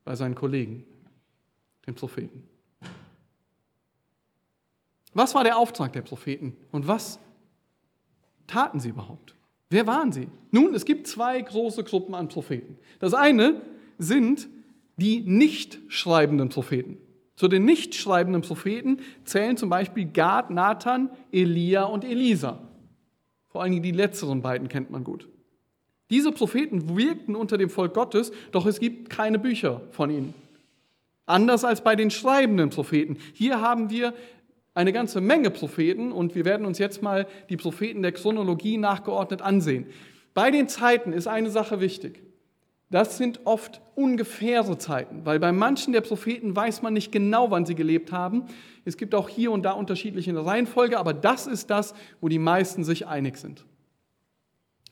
[0.03, 0.85] bei seinen Kollegen,
[1.85, 2.43] den Propheten.
[5.13, 7.19] Was war der Auftrag der Propheten und was
[8.45, 9.36] taten sie überhaupt?
[9.69, 10.27] Wer waren sie?
[10.51, 12.77] Nun, es gibt zwei große Gruppen an Propheten.
[12.99, 13.61] Das eine
[13.97, 14.47] sind
[14.95, 16.97] die nicht schreibenden Propheten.
[17.35, 22.59] Zu den nicht schreibenden Propheten zählen zum Beispiel Gad, Nathan, Elia und Elisa.
[23.49, 25.27] Vor allen Dingen die letzteren beiden kennt man gut.
[26.09, 30.33] Diese Propheten wirkten unter dem Volk Gottes, doch es gibt keine Bücher von ihnen.
[31.25, 33.17] Anders als bei den schreibenden Propheten.
[33.33, 34.13] Hier haben wir
[34.77, 39.41] eine ganze Menge Propheten und wir werden uns jetzt mal die Propheten der Chronologie nachgeordnet
[39.41, 39.87] ansehen.
[40.35, 42.21] Bei den Zeiten ist eine Sache wichtig.
[42.91, 47.65] Das sind oft ungefähre Zeiten, weil bei manchen der Propheten weiß man nicht genau, wann
[47.65, 48.45] sie gelebt haben.
[48.85, 52.83] Es gibt auch hier und da unterschiedliche Reihenfolge, aber das ist das, wo die meisten
[52.83, 53.65] sich einig sind.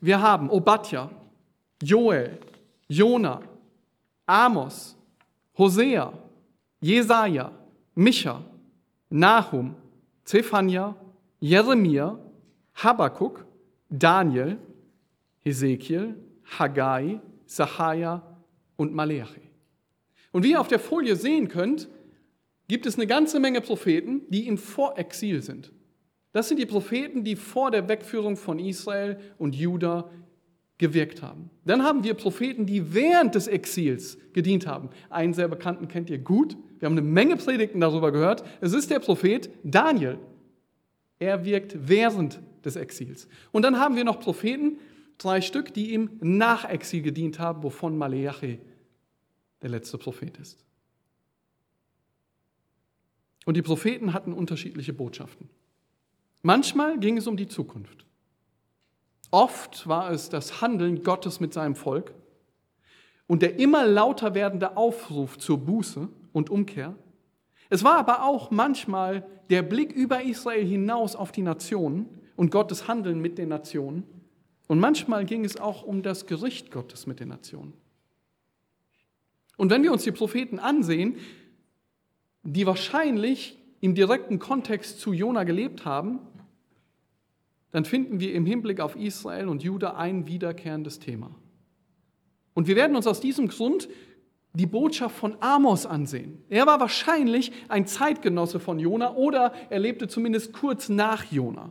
[0.01, 1.11] Wir haben Obadja,
[1.81, 2.39] Joel,
[2.89, 3.41] Jona,
[4.25, 4.97] Amos,
[5.57, 6.11] Hosea,
[6.81, 7.51] Jesaja,
[7.93, 8.43] Micha,
[9.09, 9.75] Nahum,
[10.23, 10.95] Zephania,
[11.39, 12.19] Jeremia,
[12.75, 13.45] Habakkuk,
[13.89, 14.57] Daniel,
[15.41, 16.15] Hesekiel,
[16.57, 18.21] Haggai, Sacharja
[18.75, 19.41] und Maleachi.
[20.31, 21.87] Und wie ihr auf der Folie sehen könnt,
[22.67, 25.71] gibt es eine ganze Menge Propheten, die im Vorexil sind.
[26.31, 30.09] Das sind die Propheten, die vor der Wegführung von Israel und Juda
[30.77, 31.49] gewirkt haben.
[31.63, 34.89] Dann haben wir Propheten, die während des Exils gedient haben.
[35.09, 36.57] Einen sehr bekannten kennt ihr gut.
[36.79, 38.43] Wir haben eine Menge Predigten darüber gehört.
[38.61, 40.17] Es ist der Prophet Daniel.
[41.19, 43.27] Er wirkt während des Exils.
[43.51, 44.79] Und dann haben wir noch Propheten,
[45.17, 48.59] drei Stück, die ihm nach Exil gedient haben, wovon Maleachi
[49.61, 50.65] der letzte Prophet ist.
[53.45, 55.49] Und die Propheten hatten unterschiedliche Botschaften.
[56.41, 58.04] Manchmal ging es um die Zukunft.
[59.35, 62.13] Oft war es das Handeln Gottes mit seinem Volk
[63.27, 66.95] und der immer lauter werdende Aufruf zur Buße und Umkehr.
[67.69, 72.87] Es war aber auch manchmal der Blick über Israel hinaus auf die Nationen und Gottes
[72.87, 74.03] Handeln mit den Nationen.
[74.69, 77.73] Und manchmal ging es auch um das Gericht Gottes mit den Nationen.
[79.57, 81.17] Und wenn wir uns die Propheten ansehen,
[82.43, 86.19] die wahrscheinlich im direkten Kontext zu Jona gelebt haben,
[87.75, 91.35] dann finden wir im Hinblick auf Israel und Juda ein wiederkehrendes Thema.
[92.53, 93.89] Und wir werden uns aus diesem Grund
[94.53, 96.41] die Botschaft von Amos ansehen.
[96.47, 101.69] Er war wahrscheinlich ein Zeitgenosse von Jona oder er lebte zumindest kurz nach Jona.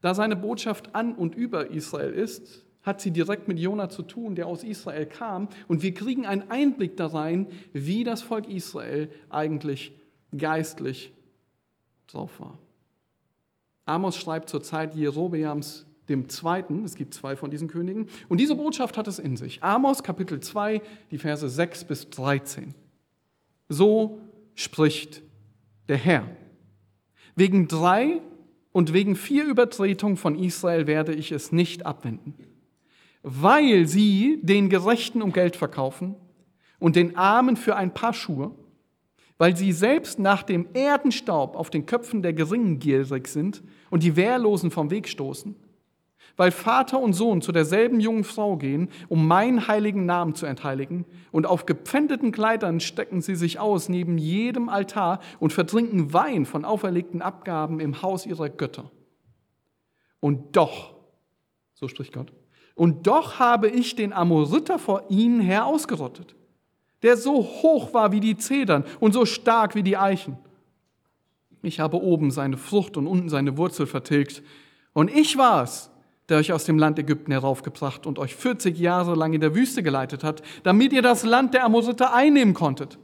[0.00, 4.34] Da seine Botschaft an und über Israel ist, hat sie direkt mit Jona zu tun,
[4.34, 5.48] der aus Israel kam.
[5.68, 9.92] Und wir kriegen einen Einblick da rein, wie das Volk Israel eigentlich
[10.36, 11.12] geistlich
[12.08, 12.58] drauf war.
[13.88, 18.54] Amos schreibt zur Zeit Jerobeams dem Zweiten, es gibt zwei von diesen Königen, und diese
[18.54, 19.62] Botschaft hat es in sich.
[19.62, 22.74] Amos Kapitel 2, die Verse 6 bis 13.
[23.68, 24.20] So
[24.54, 25.22] spricht
[25.88, 26.24] der Herr.
[27.36, 28.22] Wegen drei
[28.72, 32.34] und wegen vier Übertretungen von Israel werde ich es nicht abwenden
[33.22, 36.14] weil sie den Gerechten um Geld verkaufen
[36.78, 38.52] und den Armen für ein Paar Schuhe,
[39.38, 44.16] weil sie selbst nach dem Erdenstaub auf den Köpfen der Geringen gierig sind und die
[44.16, 45.54] Wehrlosen vom Weg stoßen,
[46.36, 51.04] weil Vater und Sohn zu derselben jungen Frau gehen, um meinen heiligen Namen zu entheiligen,
[51.32, 56.64] und auf gepfändeten Kleidern stecken sie sich aus neben jedem Altar und vertrinken Wein von
[56.64, 58.90] auferlegten Abgaben im Haus ihrer Götter.
[60.20, 60.94] Und doch,
[61.74, 62.32] so spricht Gott,
[62.74, 66.36] und doch habe ich den Amoriter vor ihnen her ausgerottet,
[67.02, 70.36] der so hoch war wie die Zedern und so stark wie die Eichen.
[71.62, 74.42] Ich habe oben seine Frucht und unten seine Wurzel vertilgt.
[74.92, 75.90] Und ich war es,
[76.28, 79.82] der euch aus dem Land Ägypten heraufgebracht und euch 40 Jahre lang in der Wüste
[79.82, 82.98] geleitet hat, damit ihr das Land der Amoriter einnehmen konntet.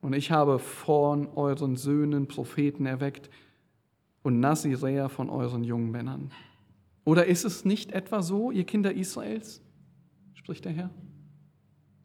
[0.00, 3.30] Und ich habe von euren Söhnen Propheten erweckt
[4.22, 6.32] und Naziräer von euren jungen Männern.
[7.04, 9.62] Oder ist es nicht etwa so, ihr Kinder Israels,
[10.34, 10.90] spricht der Herr?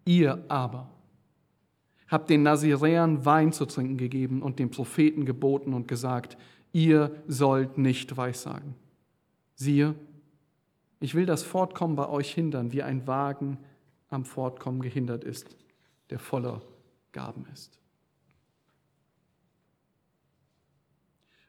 [0.08, 0.90] Ihr aber
[2.08, 6.38] habt den Naziräern Wein zu trinken gegeben und den Propheten geboten und gesagt,
[6.72, 8.76] ihr sollt nicht weissagen.
[9.56, 9.96] Siehe,
[11.02, 13.58] ich will das Fortkommen bei euch hindern, wie ein Wagen
[14.08, 15.58] am Fortkommen gehindert ist,
[16.10, 16.62] der voller
[17.12, 17.78] Gaben ist.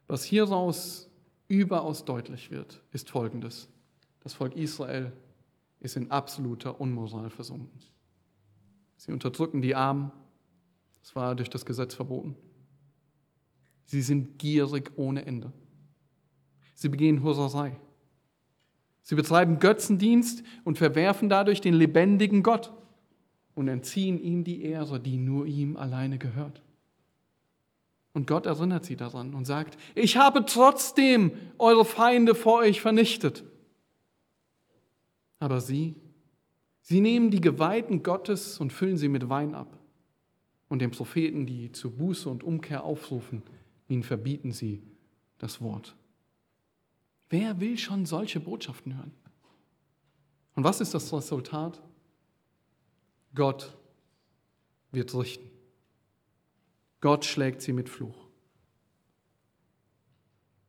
[0.08, 1.08] Was hieraus
[1.46, 3.68] überaus deutlich wird, ist Folgendes.
[4.18, 5.12] Das Volk Israel
[5.78, 7.78] ist in absoluter Unmoral versunken.
[8.98, 10.12] Sie unterdrücken die Armen,
[11.00, 12.36] das war durch das Gesetz verboten.
[13.86, 15.52] Sie sind gierig ohne Ende.
[16.74, 17.78] Sie begehen Hurerei.
[19.02, 22.74] Sie betreiben Götzendienst und verwerfen dadurch den lebendigen Gott
[23.54, 26.60] und entziehen ihm die Ehre, die nur ihm alleine gehört.
[28.12, 33.44] Und Gott erinnert sie daran und sagt, ich habe trotzdem eure Feinde vor euch vernichtet.
[35.38, 35.94] Aber sie,
[36.88, 39.78] sie nehmen die Geweihten Gottes und füllen sie mit Wein ab.
[40.70, 43.42] Und den Propheten, die zu Buße und Umkehr aufrufen,
[43.88, 44.82] ihnen verbieten sie
[45.36, 45.94] das Wort.
[47.28, 49.12] Wer will schon solche Botschaften hören?
[50.54, 51.82] Und was ist das Resultat?
[53.34, 53.76] Gott
[54.90, 55.50] wird richten.
[57.02, 58.26] Gott schlägt sie mit Fluch.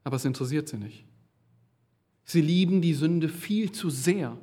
[0.03, 1.05] Aber es interessiert sie nicht.
[2.25, 4.38] Sie lieben die Sünde viel zu sehr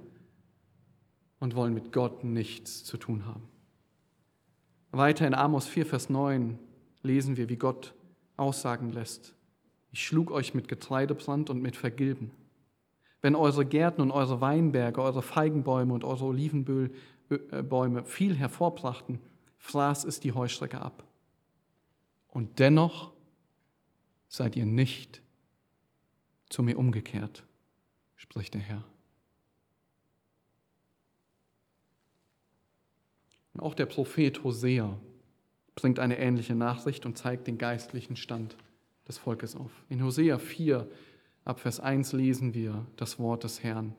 [1.39, 3.49] und wollen mit Gott nichts zu tun haben.
[4.93, 6.59] Weiter in Amos 4, Vers 9
[7.03, 7.95] lesen wir, wie Gott
[8.37, 9.35] Aussagen lässt.
[9.93, 12.31] Ich schlug euch mit Getreidebrand und mit Vergilben.
[13.23, 19.21] Wenn eure Gärten und eure Weinberge, eure Feigenbäume und eure Olivenbäume viel hervorbrachten,
[19.59, 21.05] fraß es die Heuschrecke ab.
[22.29, 23.13] Und dennoch
[24.29, 25.23] seid ihr nicht
[26.49, 27.45] zu mir umgekehrt,
[28.17, 28.85] spricht der Herr.
[33.57, 34.99] Und auch der Prophet Hosea
[35.77, 38.55] bringt eine ähnliche Nachricht und zeigt den geistlichen Stand
[39.09, 39.71] des Volkes auf.
[39.89, 40.87] In Hosea 4,
[41.47, 43.95] ab Vers 1 lesen wir das Wort des Herrn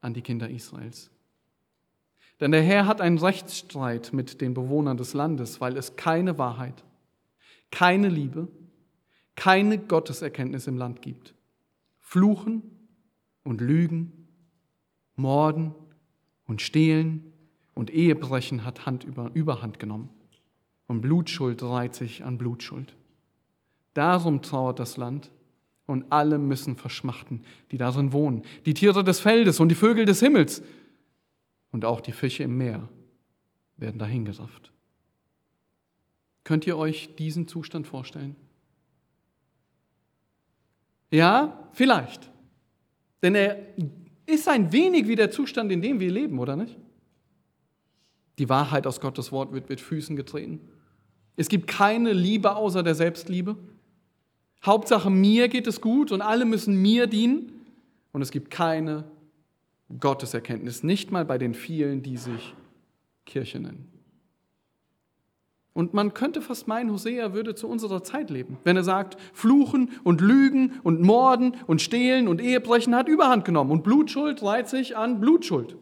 [0.00, 1.12] an die Kinder Israels.
[2.40, 6.82] Denn der Herr hat einen Rechtsstreit mit den Bewohnern des Landes, weil es keine Wahrheit,
[7.70, 8.48] keine Liebe,
[9.36, 11.36] keine Gotteserkenntnis im Land gibt.
[12.00, 12.64] Fluchen
[13.44, 14.26] und Lügen,
[15.14, 15.72] Morden
[16.46, 17.32] und Stehlen
[17.78, 20.08] und Ehebrechen hat Hand über, Überhand genommen.
[20.88, 22.96] Und Blutschuld reiht sich an Blutschuld.
[23.94, 25.30] Darum trauert das Land
[25.86, 28.42] und alle müssen verschmachten, die darin wohnen.
[28.66, 30.60] Die Tiere des Feldes und die Vögel des Himmels
[31.70, 32.88] und auch die Fische im Meer
[33.76, 34.72] werden dahingerafft.
[36.42, 38.34] Könnt ihr euch diesen Zustand vorstellen?
[41.12, 42.28] Ja, vielleicht.
[43.22, 43.56] Denn er
[44.26, 46.76] ist ein wenig wie der Zustand, in dem wir leben, oder nicht?
[48.38, 50.60] Die Wahrheit aus Gottes Wort wird mit Füßen getreten.
[51.36, 53.56] Es gibt keine Liebe außer der Selbstliebe.
[54.64, 57.52] Hauptsache, mir geht es gut und alle müssen mir dienen.
[58.12, 59.04] Und es gibt keine
[60.00, 62.54] Gotteserkenntnis, nicht mal bei den vielen, die sich
[63.24, 63.92] Kirche nennen.
[65.72, 69.90] Und man könnte fast meinen, Hosea würde zu unserer Zeit leben, wenn er sagt, Fluchen
[70.02, 74.96] und Lügen und Morden und Stehlen und Ehebrechen hat Überhand genommen und Blutschuld reiht sich
[74.96, 75.76] an Blutschuld.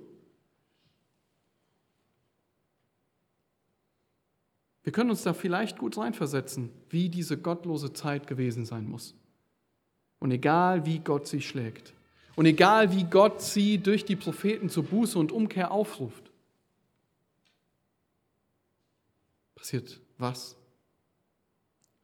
[4.86, 9.16] Wir können uns da vielleicht gut reinversetzen, wie diese gottlose Zeit gewesen sein muss.
[10.20, 11.92] Und egal wie Gott sie schlägt
[12.36, 16.30] und egal wie Gott sie durch die Propheten zur Buße und Umkehr aufruft,
[19.56, 20.56] passiert was?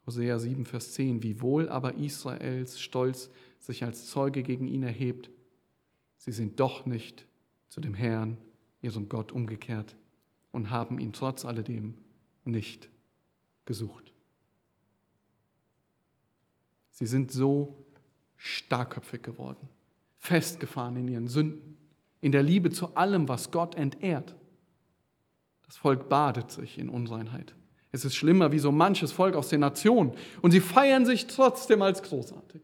[0.05, 1.23] Hosea 7, Vers 10.
[1.23, 3.31] Wie wohl aber Israels Stolz
[3.61, 5.31] sich als Zeuge gegen ihn erhebt,
[6.17, 7.27] sie sind doch nicht
[7.69, 8.39] zu dem Herrn,
[8.81, 9.95] ihrem Gott, umgekehrt
[10.51, 11.95] und haben ihn trotz alledem
[12.45, 12.89] nicht
[13.65, 14.13] gesucht.
[16.91, 17.85] Sie sind so
[18.37, 19.69] starkköpfig geworden,
[20.19, 21.77] festgefahren in ihren Sünden,
[22.21, 24.35] in der Liebe zu allem, was Gott entehrt.
[25.67, 27.55] Das Volk badet sich in Unreinheit.
[27.93, 30.13] Es ist schlimmer wie so manches Volk aus den Nationen.
[30.41, 32.63] Und sie feiern sich trotzdem als großartig.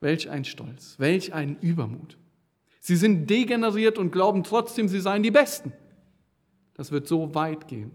[0.00, 2.18] Welch ein Stolz, welch ein Übermut.
[2.80, 5.72] Sie sind degeneriert und glauben trotzdem, sie seien die Besten.
[6.74, 7.92] Das wird so weit gehen,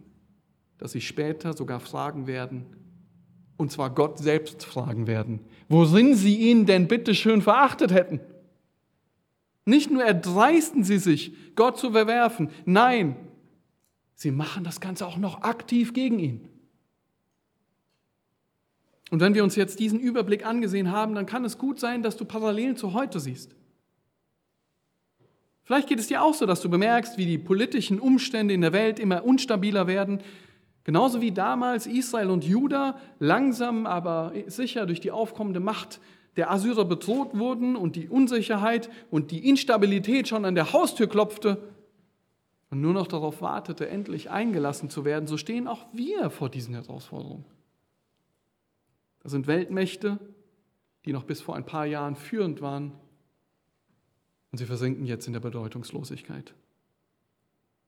[0.77, 2.65] dass sie später sogar fragen werden,
[3.57, 8.19] und zwar Gott selbst fragen werden, worin sie ihn denn bitte schön verachtet hätten.
[9.65, 13.15] Nicht nur erdreisten sie sich, Gott zu verwerfen, nein,
[14.19, 16.49] Sie machen das Ganze auch noch aktiv gegen ihn.
[19.11, 22.17] Und wenn wir uns jetzt diesen Überblick angesehen haben, dann kann es gut sein, dass
[22.17, 23.55] du Parallelen zu heute siehst.
[25.63, 28.73] Vielleicht geht es dir auch so, dass du bemerkst, wie die politischen Umstände in der
[28.73, 30.21] Welt immer unstabiler werden,
[30.87, 35.99] genauso wie damals Israel und Juda langsam aber sicher durch die aufkommende Macht
[36.37, 41.73] der Assyrer bedroht wurden und die Unsicherheit und die Instabilität schon an der Haustür klopfte
[42.69, 46.73] und nur noch darauf wartete, endlich eingelassen zu werden, so stehen auch wir vor diesen
[46.73, 47.45] Herausforderungen.
[49.21, 50.19] Das sind Weltmächte,
[51.05, 52.93] die noch bis vor ein paar Jahren führend waren
[54.51, 56.53] und sie versinken jetzt in der Bedeutungslosigkeit.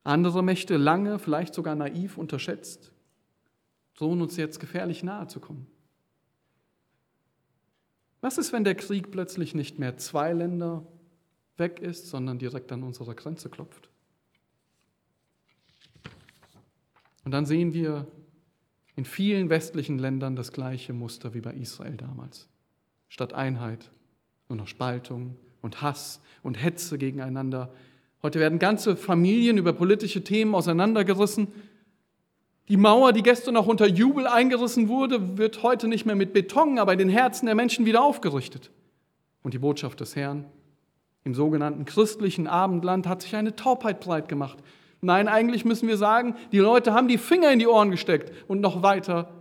[0.03, 2.91] Andere Mächte, lange, vielleicht sogar naiv unterschätzt,
[3.95, 5.67] drohen uns jetzt gefährlich nahe zu kommen.
[8.21, 10.85] Was ist, wenn der Krieg plötzlich nicht mehr zwei Länder
[11.57, 13.89] weg ist, sondern direkt an unserer Grenze klopft?
[17.23, 18.07] Und dann sehen wir
[18.95, 22.49] in vielen westlichen Ländern das gleiche Muster wie bei Israel damals.
[23.07, 23.91] Statt Einheit
[24.49, 27.71] nur noch Spaltung und Hass und Hetze gegeneinander.
[28.21, 31.47] Heute werden ganze Familien über politische Themen auseinandergerissen.
[32.67, 36.79] Die Mauer, die gestern noch unter Jubel eingerissen wurde, wird heute nicht mehr mit Beton,
[36.79, 38.71] aber in den Herzen der Menschen wieder aufgerichtet.
[39.41, 40.45] Und die Botschaft des Herrn
[41.23, 44.59] im sogenannten christlichen Abendland hat sich eine Taubheit breit gemacht.
[45.01, 48.59] Nein, eigentlich müssen wir sagen, die Leute haben die Finger in die Ohren gesteckt und
[48.59, 49.31] noch weiter.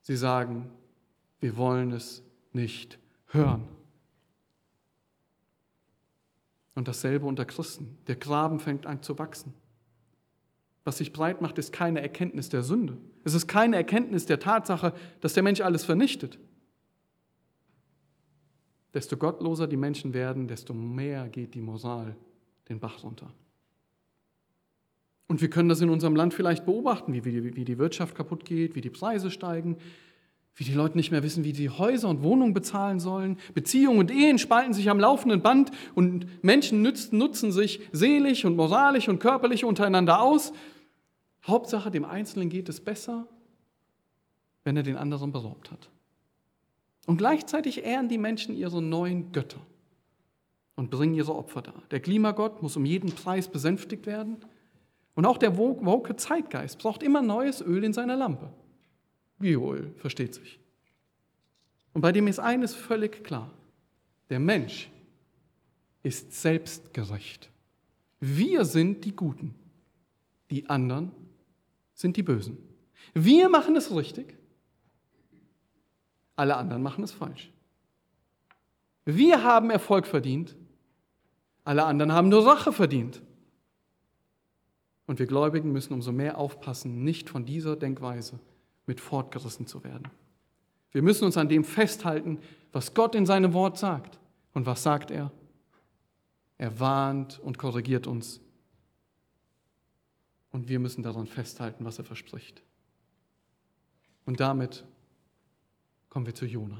[0.00, 0.70] Sie sagen,
[1.40, 2.22] wir wollen es
[2.52, 3.64] nicht hören.
[6.76, 7.98] Und dasselbe unter Christen.
[8.06, 9.52] Der Graben fängt an zu wachsen.
[10.84, 12.96] Was sich breit macht, ist keine Erkenntnis der Sünde.
[13.24, 16.38] Es ist keine Erkenntnis der Tatsache, dass der Mensch alles vernichtet.
[18.94, 22.14] Desto gottloser die Menschen werden, desto mehr geht die Moral
[22.68, 23.32] den Bach runter.
[25.26, 28.80] Und wir können das in unserem Land vielleicht beobachten, wie, die Wirtschaft kaputt geht, wie
[28.80, 29.76] die Preise steigen,
[30.56, 33.38] wie die Leute nicht mehr wissen, wie sie Häuser und Wohnungen bezahlen sollen.
[33.52, 38.56] Beziehungen und Ehen spalten sich am laufenden Band und Menschen nutzen, nutzen sich seelisch und
[38.56, 40.54] moralisch und körperlich untereinander aus.
[41.46, 43.28] Hauptsache, dem Einzelnen geht es besser,
[44.64, 45.90] wenn er den anderen beraubt hat.
[47.06, 49.60] Und gleichzeitig ehren die Menschen ihre neuen Götter
[50.74, 51.82] und bringen ihre Opfer dar.
[51.90, 54.38] Der Klimagott muss um jeden Preis besänftigt werden.
[55.14, 58.50] Und auch der woke Zeitgeist braucht immer neues Öl in seiner Lampe.
[59.38, 60.58] Bioöl, versteht sich.
[61.92, 63.50] Und bei dem ist eines völlig klar.
[64.28, 64.90] Der Mensch
[66.02, 67.50] ist selbstgerecht.
[68.20, 69.54] Wir sind die Guten.
[70.50, 71.12] Die anderen
[71.94, 72.58] sind die Bösen.
[73.14, 74.36] Wir machen es richtig.
[76.34, 77.50] Alle anderen machen es falsch.
[79.04, 80.56] Wir haben Erfolg verdient.
[81.64, 83.22] Alle anderen haben nur Rache verdient.
[85.06, 88.38] Und wir Gläubigen müssen umso mehr aufpassen, nicht von dieser Denkweise
[88.86, 90.08] mit fortgerissen zu werden.
[90.92, 92.38] Wir müssen uns an dem festhalten,
[92.72, 94.18] was Gott in seinem Wort sagt.
[94.54, 95.30] Und was sagt er?
[96.56, 98.40] Er warnt und korrigiert uns.
[100.50, 102.62] Und wir müssen daran festhalten, was er verspricht.
[104.24, 104.84] Und damit
[106.08, 106.78] kommen wir zu Jona.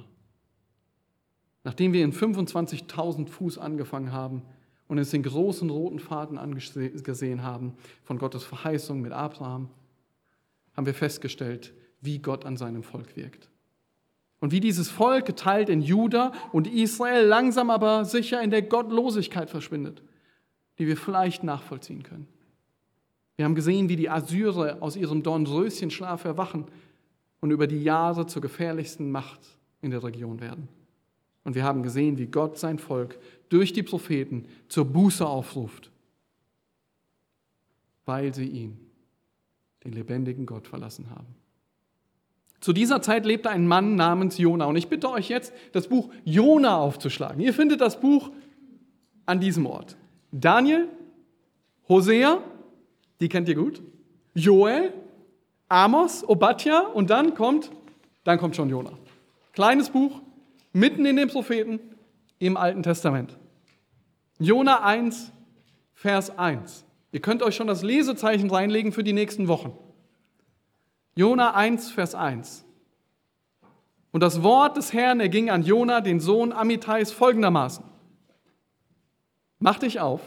[1.64, 4.42] Nachdem wir in 25.000 Fuß angefangen haben,
[4.88, 9.68] und es den großen roten Faden angesehen haben von Gottes Verheißung mit Abraham,
[10.76, 11.74] haben wir festgestellt,
[12.06, 13.50] wie Gott an seinem Volk wirkt.
[14.40, 19.50] Und wie dieses Volk geteilt in Juda und Israel langsam aber sicher in der Gottlosigkeit
[19.50, 20.02] verschwindet,
[20.78, 22.28] die wir vielleicht nachvollziehen können.
[23.36, 26.66] Wir haben gesehen, wie die Assyrer aus ihrem Dornröschenschlaf erwachen
[27.40, 29.40] und über die Jahre zur gefährlichsten Macht
[29.82, 30.68] in der Region werden.
[31.44, 35.90] Und wir haben gesehen, wie Gott sein Volk durch die Propheten zur Buße aufruft,
[38.04, 38.78] weil sie ihn,
[39.84, 41.34] den lebendigen Gott, verlassen haben.
[42.66, 44.64] Zu dieser Zeit lebte ein Mann namens Jona.
[44.64, 47.40] Und ich bitte euch jetzt, das Buch Jona aufzuschlagen.
[47.40, 48.32] Ihr findet das Buch
[49.24, 49.96] an diesem Ort.
[50.32, 50.88] Daniel,
[51.88, 52.42] Hosea,
[53.20, 53.80] die kennt ihr gut,
[54.34, 54.92] Joel,
[55.68, 57.70] Amos, Obadja und dann kommt,
[58.24, 58.90] dann kommt schon Jona.
[59.52, 60.20] Kleines Buch,
[60.72, 61.78] mitten in den Propheten
[62.40, 63.38] im Alten Testament.
[64.40, 65.30] Jona 1,
[65.94, 66.84] Vers 1.
[67.12, 69.72] Ihr könnt euch schon das Lesezeichen reinlegen für die nächsten Wochen.
[71.16, 72.64] Jona 1, Vers 1.
[74.12, 77.84] Und das Wort des Herrn erging an Jona, den Sohn Amitais, folgendermaßen.
[79.58, 80.20] Mach dich auf,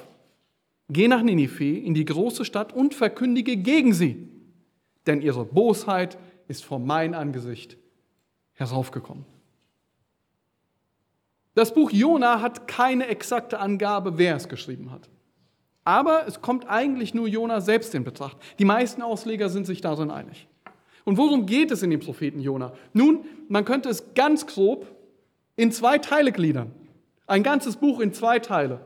[0.89, 4.27] geh nach Ninive, in die große Stadt und verkündige gegen sie,
[5.05, 6.17] denn ihre Bosheit
[6.47, 7.77] ist vor mein Angesicht
[8.53, 9.25] heraufgekommen.
[11.53, 15.07] Das Buch Jona hat keine exakte Angabe, wer es geschrieben hat.
[15.83, 18.37] Aber es kommt eigentlich nur Jona selbst in Betracht.
[18.57, 20.47] Die meisten Ausleger sind sich darin einig.
[21.05, 22.73] Und worum geht es in dem Propheten Jona?
[22.93, 24.87] Nun, man könnte es ganz grob
[25.55, 26.71] in zwei Teile gliedern.
[27.27, 28.81] Ein ganzes Buch in zwei Teile.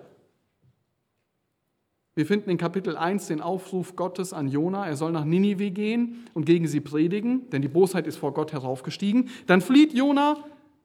[2.16, 6.28] Wir finden in Kapitel 1 den Aufruf Gottes an Jona, er soll nach Ninive gehen
[6.36, 9.30] und gegen sie predigen, denn die Bosheit ist vor Gott heraufgestiegen.
[9.47, 10.38] Dann flieht Jona,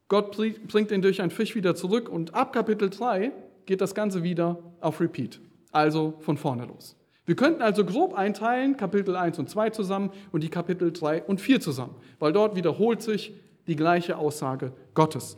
[0.08, 0.34] Gott
[0.68, 3.32] bringt ihn durch einen Fisch wieder zurück und ab Kapitel 3
[3.66, 5.38] geht das Ganze wieder auf Repeat,
[5.70, 6.97] also von vorne los.
[7.28, 11.42] Wir könnten also grob einteilen, Kapitel 1 und 2 zusammen und die Kapitel 3 und
[11.42, 13.34] 4 zusammen, weil dort wiederholt sich
[13.66, 15.36] die gleiche Aussage Gottes.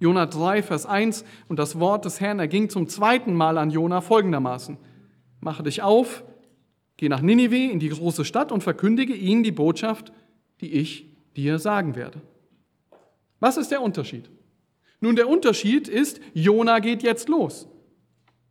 [0.00, 4.00] Jona 3, Vers 1, und das Wort des Herrn erging zum zweiten Mal an Jona
[4.00, 4.76] folgendermaßen.
[5.38, 6.24] Mache dich auf,
[6.96, 10.12] geh nach Ninive in die große Stadt und verkündige ihnen die Botschaft,
[10.60, 11.06] die ich
[11.36, 12.20] dir sagen werde.
[13.38, 14.28] Was ist der Unterschied?
[14.98, 17.68] Nun, der Unterschied ist, Jona geht jetzt los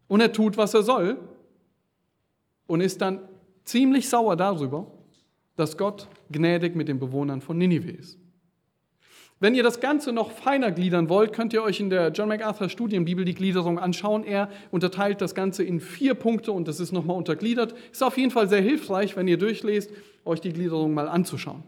[0.07, 1.17] und er tut, was er soll
[2.71, 3.19] und ist dann
[3.65, 4.87] ziemlich sauer darüber,
[5.57, 8.17] dass Gott gnädig mit den Bewohnern von Ninive ist.
[9.41, 12.69] Wenn ihr das Ganze noch feiner gliedern wollt, könnt ihr euch in der John MacArthur
[12.69, 14.23] Studienbibel die Gliederung anschauen.
[14.23, 17.75] Er unterteilt das Ganze in vier Punkte und das ist nochmal untergliedert.
[17.91, 19.91] Ist auf jeden Fall sehr hilfreich, wenn ihr durchlest,
[20.23, 21.63] euch die Gliederung mal anzuschauen.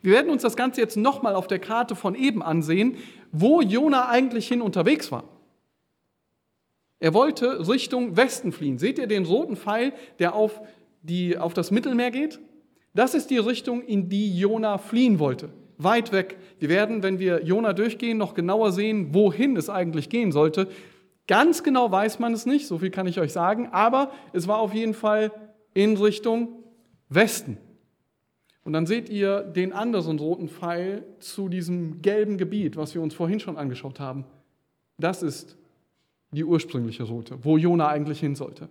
[0.00, 2.96] Wir werden uns das Ganze jetzt nochmal auf der Karte von eben ansehen,
[3.32, 5.24] wo Jona eigentlich hin unterwegs war.
[7.00, 8.78] Er wollte Richtung Westen fliehen.
[8.78, 10.60] Seht ihr den roten Pfeil, der auf,
[11.02, 12.38] die, auf das Mittelmeer geht?
[12.94, 15.50] Das ist die Richtung, in die Jona fliehen wollte
[15.82, 16.36] weit weg.
[16.58, 20.68] Wir werden, wenn wir Jona durchgehen, noch genauer sehen, wohin es eigentlich gehen sollte.
[21.26, 24.58] Ganz genau weiß man es nicht, so viel kann ich euch sagen, aber es war
[24.58, 25.32] auf jeden Fall
[25.74, 26.48] in Richtung
[27.08, 27.56] Westen.
[28.64, 33.14] Und dann seht ihr den anderen roten Pfeil zu diesem gelben Gebiet, was wir uns
[33.14, 34.24] vorhin schon angeschaut haben.
[34.98, 35.56] Das ist
[36.32, 38.68] die ursprüngliche Route, wo Jona eigentlich hin sollte.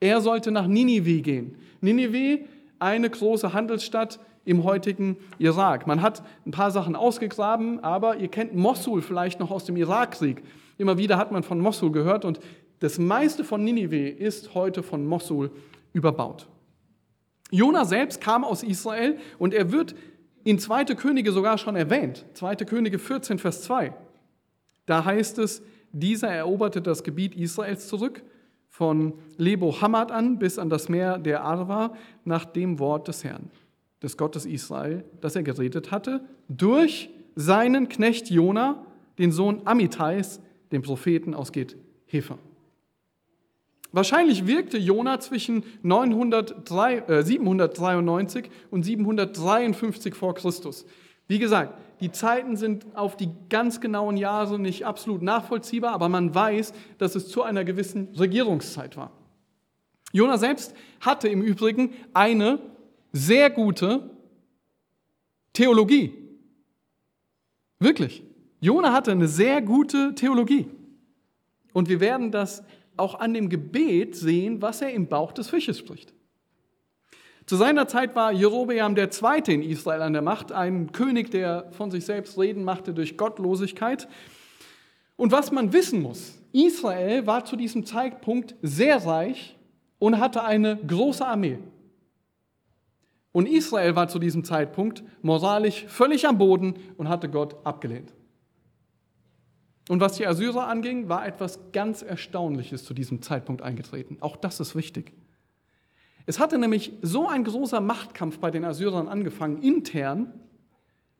[0.00, 1.56] Er sollte nach Ninive gehen.
[1.80, 2.44] Ninive,
[2.78, 5.86] eine große Handelsstadt, im heutigen Irak.
[5.86, 10.42] Man hat ein paar Sachen ausgegraben, aber ihr kennt Mosul vielleicht noch aus dem Irakkrieg.
[10.78, 12.40] Immer wieder hat man von Mosul gehört und
[12.80, 15.52] das meiste von Ninive ist heute von Mosul
[15.92, 16.48] überbaut.
[17.50, 19.94] Jona selbst kam aus Israel und er wird
[20.42, 20.86] in 2.
[20.86, 22.24] Könige sogar schon erwähnt.
[22.34, 22.56] 2.
[22.56, 23.92] Könige 14, Vers 2.
[24.86, 25.62] Da heißt es,
[25.92, 28.22] dieser eroberte das Gebiet Israels zurück,
[28.68, 33.50] von Lebo Hamad an bis an das Meer der Arva, nach dem Wort des Herrn
[34.02, 38.84] des Gottes Israel, das er geredet hatte, durch seinen Knecht Jona,
[39.18, 40.40] den Sohn Amitais,
[40.72, 41.76] den Propheten aus Get
[42.06, 42.38] Hefer.
[43.92, 50.86] Wahrscheinlich wirkte Jona zwischen 903, äh, 793 und 753 vor Christus.
[51.28, 56.34] Wie gesagt, die Zeiten sind auf die ganz genauen Jahre nicht absolut nachvollziehbar, aber man
[56.34, 59.12] weiß, dass es zu einer gewissen Regierungszeit war.
[60.12, 62.58] Jona selbst hatte im Übrigen eine
[63.12, 64.10] sehr gute
[65.52, 66.12] Theologie.
[67.78, 68.24] Wirklich.
[68.60, 70.66] Jona hatte eine sehr gute Theologie.
[71.72, 72.64] Und wir werden das
[72.96, 76.12] auch an dem Gebet sehen, was er im Bauch des Fisches spricht.
[77.46, 81.90] Zu seiner Zeit war Jerobeam Zweite in Israel an der Macht, ein König, der von
[81.90, 84.08] sich selbst reden machte durch Gottlosigkeit.
[85.16, 89.56] Und was man wissen muss, Israel war zu diesem Zeitpunkt sehr reich
[89.98, 91.58] und hatte eine große Armee.
[93.32, 98.12] Und Israel war zu diesem Zeitpunkt moralisch völlig am Boden und hatte Gott abgelehnt.
[99.88, 104.18] Und was die Assyrer anging, war etwas ganz Erstaunliches zu diesem Zeitpunkt eingetreten.
[104.20, 105.12] Auch das ist wichtig.
[106.26, 110.32] Es hatte nämlich so ein großer Machtkampf bei den Assyrern angefangen, intern,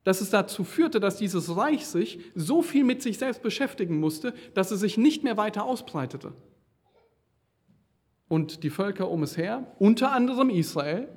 [0.04, 4.34] dass es dazu führte, dass dieses Reich sich so viel mit sich selbst beschäftigen musste,
[4.54, 6.32] dass es sich nicht mehr weiter ausbreitete.
[8.28, 11.08] Und die Völker um es her, unter anderem Israel,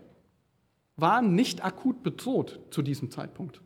[0.98, 3.62] waren nicht akut bedroht zu diesem Zeitpunkt.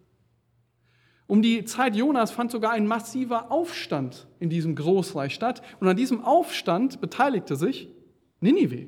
[1.28, 5.62] Um die Zeit Jonas fand sogar ein massiver Aufstand in diesem Großreich statt.
[5.80, 7.88] Und an diesem Aufstand beteiligte sich
[8.40, 8.88] Ninive.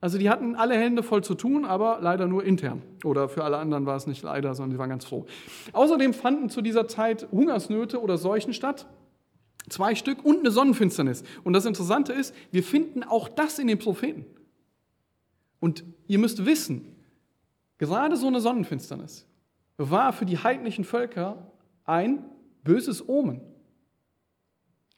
[0.00, 2.82] Also die hatten alle Hände voll zu tun, aber leider nur intern.
[3.02, 5.26] Oder für alle anderen war es nicht leider, sondern sie waren ganz froh.
[5.72, 8.86] Außerdem fanden zu dieser Zeit Hungersnöte oder Seuchen statt.
[9.68, 11.24] Zwei Stück und eine Sonnenfinsternis.
[11.42, 14.26] Und das Interessante ist, wir finden auch das in den Propheten.
[15.60, 16.94] Und ihr müsst wissen,
[17.78, 19.26] gerade so eine Sonnenfinsternis
[19.78, 21.50] war für die heidnischen Völker
[21.84, 22.24] ein
[22.62, 23.40] böses Omen.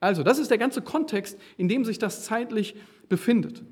[0.01, 2.77] Also, das ist der ganze Kontext, in dem sich das zeitlich
[3.09, 3.65] befindet.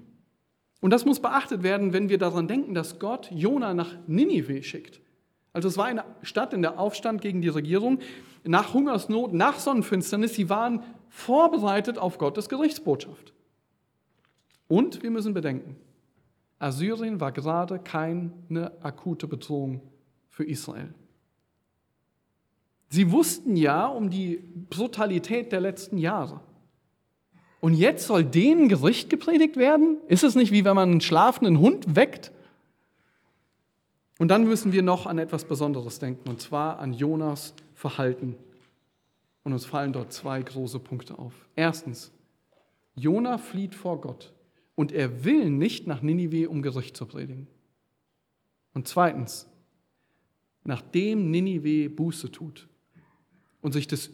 [0.87, 5.01] Und das muss beachtet werden, wenn wir daran denken, dass Gott Jona nach Ninive schickt.
[5.53, 7.99] Also es war eine Stadt in der Aufstand gegen die Regierung,
[8.45, 10.35] nach Hungersnot, nach Sonnenfinsternis.
[10.35, 13.33] Sie waren vorbereitet auf Gottes Gerichtsbotschaft.
[14.69, 15.75] Und wir müssen bedenken,
[16.61, 19.81] Assyrien war gerade keine akute Bedrohung
[20.29, 20.95] für Israel.
[22.91, 24.37] Sie wussten ja um die
[24.71, 26.43] Brutalität der letzten Jahre.
[27.61, 29.99] Und jetzt soll denen Gericht gepredigt werden?
[30.09, 32.33] Ist es nicht wie wenn man einen schlafenden Hund weckt?
[34.19, 38.37] Und dann müssen wir noch an etwas Besonderes denken, und zwar an Jonas Verhalten.
[39.45, 41.33] Und uns fallen dort zwei große Punkte auf.
[41.55, 42.11] Erstens,
[42.95, 44.33] Jona flieht vor Gott
[44.75, 47.47] und er will nicht nach Ninive, um Gericht zu predigen.
[48.75, 49.47] Und zweitens,
[50.65, 52.69] nachdem Ninive Buße tut
[53.61, 54.11] und, sich des,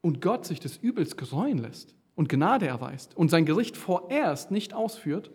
[0.00, 4.74] und Gott sich des Übels gereuen lässt und Gnade erweist und sein Gericht vorerst nicht
[4.74, 5.30] ausführt,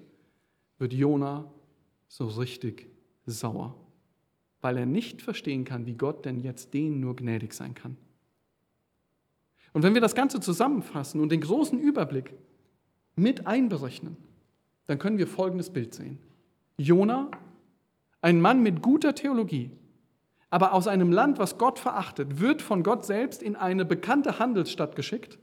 [0.78, 1.52] wird Jona
[2.08, 2.90] so richtig
[3.26, 3.76] sauer,
[4.62, 7.98] weil er nicht verstehen kann, wie Gott denn jetzt denen nur gnädig sein kann.
[9.74, 12.34] Und wenn wir das Ganze zusammenfassen und den großen Überblick
[13.16, 14.18] mit einberechnen,
[14.86, 16.20] dann können wir folgendes Bild sehen.
[16.78, 17.30] Jona,
[18.22, 19.72] ein Mann mit guter Theologie,
[20.50, 24.96] aber aus einem Land, was Gott verachtet, wird von Gott selbst in eine bekannte Handelsstadt
[24.96, 25.38] geschickt,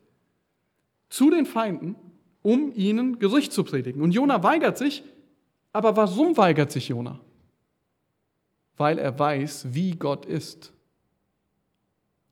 [1.15, 1.95] zu den Feinden,
[2.43, 4.03] um ihnen Gericht zu predigen.
[4.03, 5.05] Und Jona weigert sich,
[5.73, 7.21] aber warum weigert sich Jona?
[8.77, 10.73] Weil er weiß, wie Gott ist.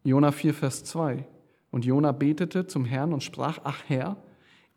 [0.03, 1.25] Jona 4, Vers 2.
[1.71, 4.17] Und Jona betete zum Herrn und sprach: Ach Herr,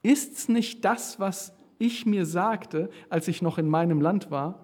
[0.04, 4.62] ist's nicht das, was ich mir sagte, als ich noch in meinem Land war?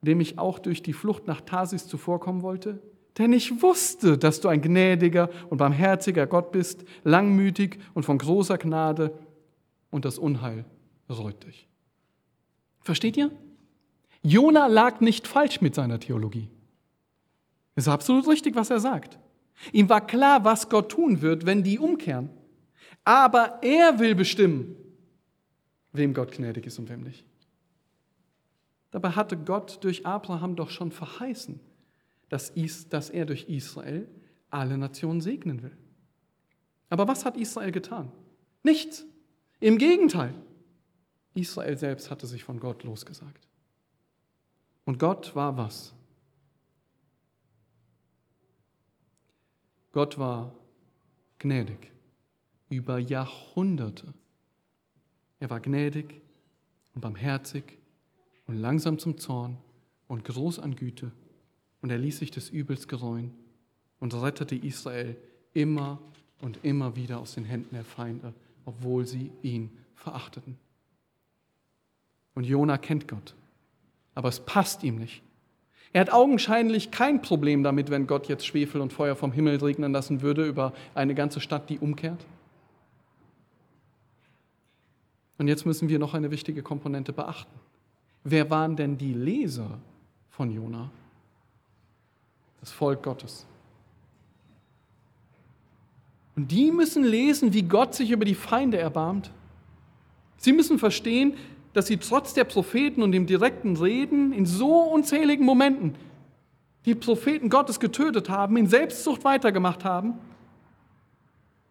[0.00, 2.80] dem ich auch durch die Flucht nach Tarsis zuvorkommen wollte?
[3.18, 8.58] Denn ich wusste, dass du ein gnädiger und barmherziger Gott bist, langmütig und von großer
[8.58, 9.12] Gnade
[9.90, 10.64] und das Unheil
[11.10, 11.66] reut dich.
[12.80, 13.30] Versteht ihr?
[14.22, 16.48] Jona lag nicht falsch mit seiner Theologie.
[17.74, 19.18] Es ist absolut richtig, was er sagt.
[19.72, 22.30] Ihm war klar, was Gott tun wird, wenn die umkehren.
[23.04, 24.76] Aber er will bestimmen,
[25.92, 27.24] wem Gott gnädig ist und wem nicht.
[28.90, 31.60] Dabei hatte Gott durch Abraham doch schon verheißen,
[32.28, 34.08] dass, er durch Israel
[34.50, 35.76] alle Nationen segnen will.
[36.90, 38.10] Aber was hat Israel getan?
[38.62, 39.04] Nichts.
[39.60, 40.34] Im Gegenteil.
[41.34, 43.46] Israel selbst hatte sich von Gott losgesagt.
[44.84, 45.94] Und Gott war was?
[49.92, 50.54] Gott war
[51.38, 51.92] gnädig
[52.68, 54.12] über Jahrhunderte.
[55.40, 56.20] Er war gnädig
[56.94, 57.78] und barmherzig
[58.46, 59.58] und langsam zum Zorn
[60.08, 61.12] und groß an Güte.
[61.80, 63.32] Und er ließ sich des Übels gereuen
[64.00, 65.16] und rettete Israel
[65.54, 65.98] immer
[66.40, 70.56] und immer wieder aus den Händen der Feinde, obwohl sie ihn verachteten.
[72.34, 73.34] Und Jona kennt Gott,
[74.14, 75.22] aber es passt ihm nicht.
[75.92, 79.92] Er hat augenscheinlich kein Problem damit, wenn Gott jetzt Schwefel und Feuer vom Himmel regnen
[79.92, 82.24] lassen würde über eine ganze Stadt, die umkehrt.
[85.38, 87.58] Und jetzt müssen wir noch eine wichtige Komponente beachten.
[88.24, 89.78] Wer waren denn die Leser
[90.28, 90.90] von Jona?
[92.60, 93.46] Das Volk Gottes.
[96.36, 99.32] Und die müssen lesen, wie Gott sich über die Feinde erbarmt.
[100.36, 101.34] Sie müssen verstehen,
[101.72, 105.96] dass sie trotz der Propheten und dem direkten Reden in so unzähligen Momenten
[106.86, 110.14] die Propheten Gottes getötet haben, in Selbstsucht weitergemacht haben.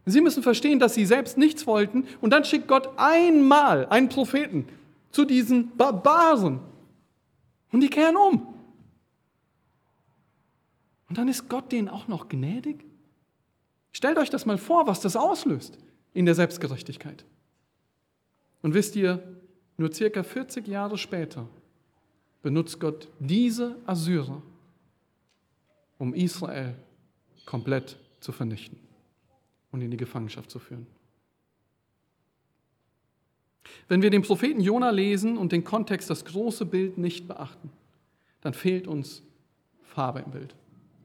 [0.06, 4.68] Sie müssen verstehen, dass sie selbst nichts wollten und dann schickt Gott einmal einen Propheten,
[5.12, 6.60] zu diesen Barbaren.
[7.72, 8.57] Und die kehren um.
[11.10, 12.86] Und dann ist Gott denen auch noch gnädig?
[13.92, 15.78] Stellt euch das mal vor, was das auslöst
[16.14, 17.26] in der Selbstgerechtigkeit.
[18.62, 19.24] Und wisst ihr,
[19.78, 21.48] nur circa 40 Jahre später
[22.42, 24.42] benutzt Gott diese Assyrer,
[25.98, 26.76] um Israel
[27.46, 28.80] komplett zu vernichten
[29.72, 30.88] und in die Gefangenschaft zu führen.
[33.88, 37.70] Wenn wir den Propheten Jona lesen und den Kontext, das große Bild nicht beachten,
[38.42, 39.24] dann fehlt uns
[39.84, 40.56] Farbe im Bild.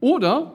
[0.03, 0.51] Oder,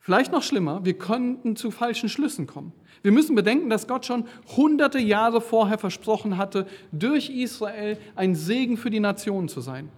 [0.00, 2.72] vielleicht noch schlimmer, wir könnten zu falschen Schlüssen kommen.
[3.02, 4.24] Wir müssen bedenken, dass Gott schon
[4.56, 9.90] hunderte Jahre vorher versprochen hatte, durch Israel ein Segen für die Nationen zu sein.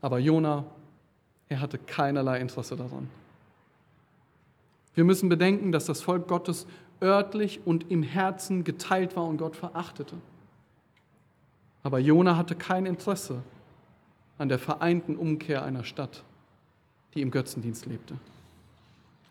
[0.00, 0.64] Aber Jona,
[1.48, 3.08] er hatte keinerlei Interesse daran.
[4.94, 6.66] Wir müssen bedenken, dass das Volk Gottes
[7.00, 10.16] örtlich und im Herzen geteilt war und Gott verachtete.
[11.84, 13.44] Aber Jona hatte kein Interesse
[14.38, 16.24] an der vereinten Umkehr einer Stadt,
[17.14, 18.16] die im Götzendienst lebte.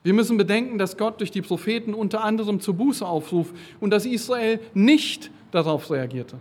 [0.04, 4.06] Wir müssen bedenken, dass Gott durch die Propheten unter anderem zur Buße aufruft und dass
[4.06, 6.38] Israel nicht darauf reagierte.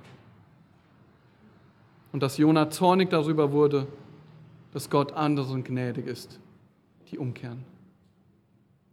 [2.12, 3.86] Und dass Jona zornig darüber wurde,
[4.72, 6.38] dass Gott anderen gnädig ist,
[7.10, 7.64] die umkehren.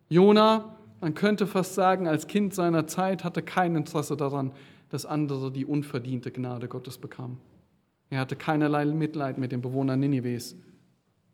[0.09, 4.51] Jona, man könnte fast sagen, als Kind seiner Zeit hatte kein Interesse daran,
[4.89, 7.37] dass andere die unverdiente Gnade Gottes bekamen.
[8.09, 10.55] Er hatte keinerlei Mitleid mit den Bewohnern Ninives.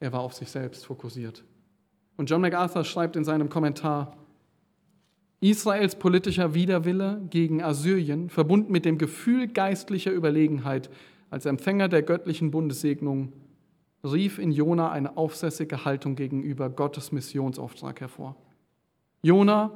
[0.02, 1.46] Er war auf sich selbst fokussiert.
[2.18, 4.18] Und John MacArthur schreibt in seinem Kommentar,
[5.40, 10.90] Israels politischer Widerwille gegen Assyrien, verbunden mit dem Gefühl geistlicher Überlegenheit
[11.30, 13.32] als Empfänger der göttlichen Bundessegnung,
[14.04, 18.36] rief in Jona eine aufsässige Haltung gegenüber Gottes Missionsauftrag hervor.
[19.22, 19.72] Jona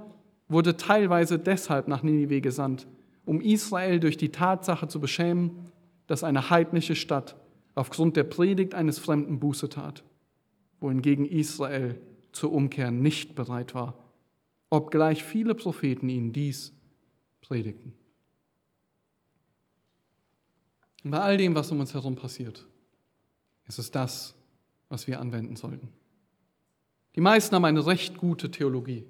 [0.47, 2.87] wurde teilweise deshalb nach Ninive gesandt,
[3.25, 5.71] um Israel durch die Tatsache zu beschämen,
[6.07, 7.35] dass eine heidnische Stadt
[7.75, 10.03] aufgrund der Predigt eines Fremden Buße tat,
[10.79, 11.99] wohingegen Israel
[12.31, 13.97] zur Umkehr nicht bereit war,
[14.69, 16.73] obgleich viele Propheten ihnen dies
[17.41, 17.93] predigten.
[21.03, 22.67] Und bei all dem, was um uns herum passiert,
[23.67, 24.35] ist es das,
[24.89, 25.89] was wir anwenden sollten.
[27.15, 29.05] Die meisten haben eine recht gute Theologie,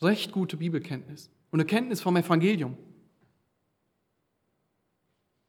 [0.00, 2.76] recht gute Bibelkenntnis und eine Kenntnis vom Evangelium.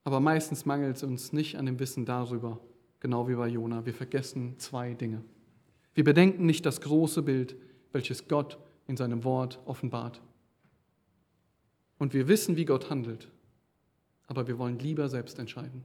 [0.03, 2.59] Aber meistens mangelt es uns nicht an dem Wissen darüber,
[3.01, 3.85] genau wie bei Jona.
[3.85, 5.21] Wir vergessen zwei Dinge.
[5.93, 7.57] Wir bedenken nicht das große Bild,
[7.91, 10.21] welches Gott in seinem Wort offenbart.
[11.97, 13.27] Und wir wissen, wie Gott handelt,
[14.27, 15.83] aber wir wollen lieber selbst entscheiden.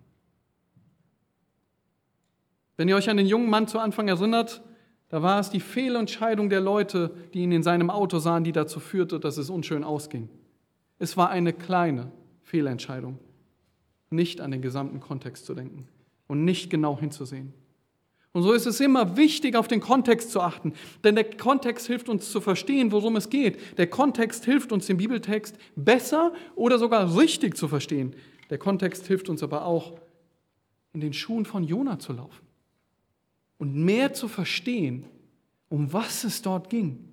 [2.77, 4.63] Wenn ihr euch an den jungen Mann zu Anfang erinnert,
[5.09, 8.81] da war es die Fehlentscheidung der Leute, die ihn in seinem Auto sahen, die dazu
[8.81, 10.29] führte, dass es unschön ausging.
[10.99, 12.13] Es war eine kleine
[12.43, 13.19] Fehlentscheidung,
[14.11, 15.89] nicht an den gesamten Kontext zu denken
[16.27, 17.53] und nicht genau hinzusehen.
[18.33, 20.75] Und so ist es immer wichtig, auf den Kontext zu achten,
[21.05, 23.79] denn der Kontext hilft uns zu verstehen, worum es geht.
[23.79, 28.15] Der Kontext hilft uns, den Bibeltext besser oder sogar richtig zu verstehen.
[28.51, 29.99] Der Kontext hilft uns aber auch,
[30.93, 32.47] in den Schuhen von Jona zu laufen
[33.59, 35.07] und mehr zu verstehen,
[35.69, 37.09] um was es dort ging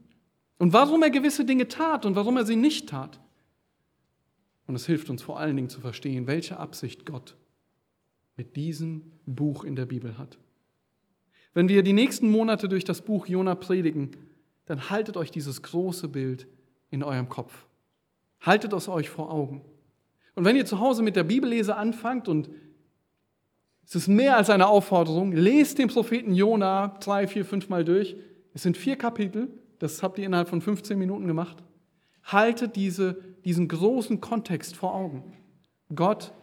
[0.57, 3.20] und warum er gewisse Dinge tat und warum er sie nicht tat.
[4.68, 7.36] Und es hilft uns vor allen Dingen zu verstehen, welche Absicht Gott
[8.36, 10.38] mit diesem Buch in der Bibel hat.
[11.53, 14.11] Wenn wir die nächsten Monate durch das Buch Jona predigen,
[14.65, 16.47] dann haltet euch dieses große Bild
[16.89, 17.67] in eurem Kopf.
[18.41, 19.61] Haltet es euch vor Augen.
[20.36, 22.49] Und wenn ihr zu Hause mit der Bibellese anfangt und
[23.86, 25.34] es ist mehr als eine Aufforderung.
[25.34, 28.15] Lest den Propheten Jona drei, vier, fünf Mal durch.
[28.53, 29.49] Es sind vier Kapitel.
[29.79, 31.57] Das habt ihr innerhalb von 15 Minuten gemacht.
[32.23, 35.34] Haltet diese, diesen großen Kontext vor Augen.
[35.93, 36.34] Gott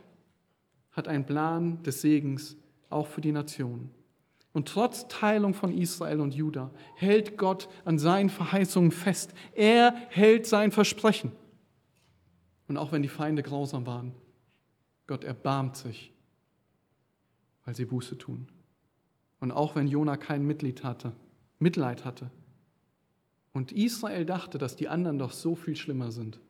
[1.01, 2.57] hat einen Plan des Segens
[2.89, 3.91] auch für die Nationen.
[4.53, 9.35] Und trotz Teilung von Israel und Juda hält Gott an seinen Verheißungen fest.
[9.55, 11.33] Er hält sein Versprechen.
[12.69, 14.13] Und auch wenn die Feinde grausam waren,
[15.07, 16.13] Gott erbarmt sich
[17.71, 18.49] weil sie Buße tun.
[19.39, 21.13] Und auch wenn Jona kein Mitleid hatte,
[21.61, 22.31] Mitleid hatte
[23.53, 26.41] und Israel dachte, dass die anderen doch so viel schlimmer sind,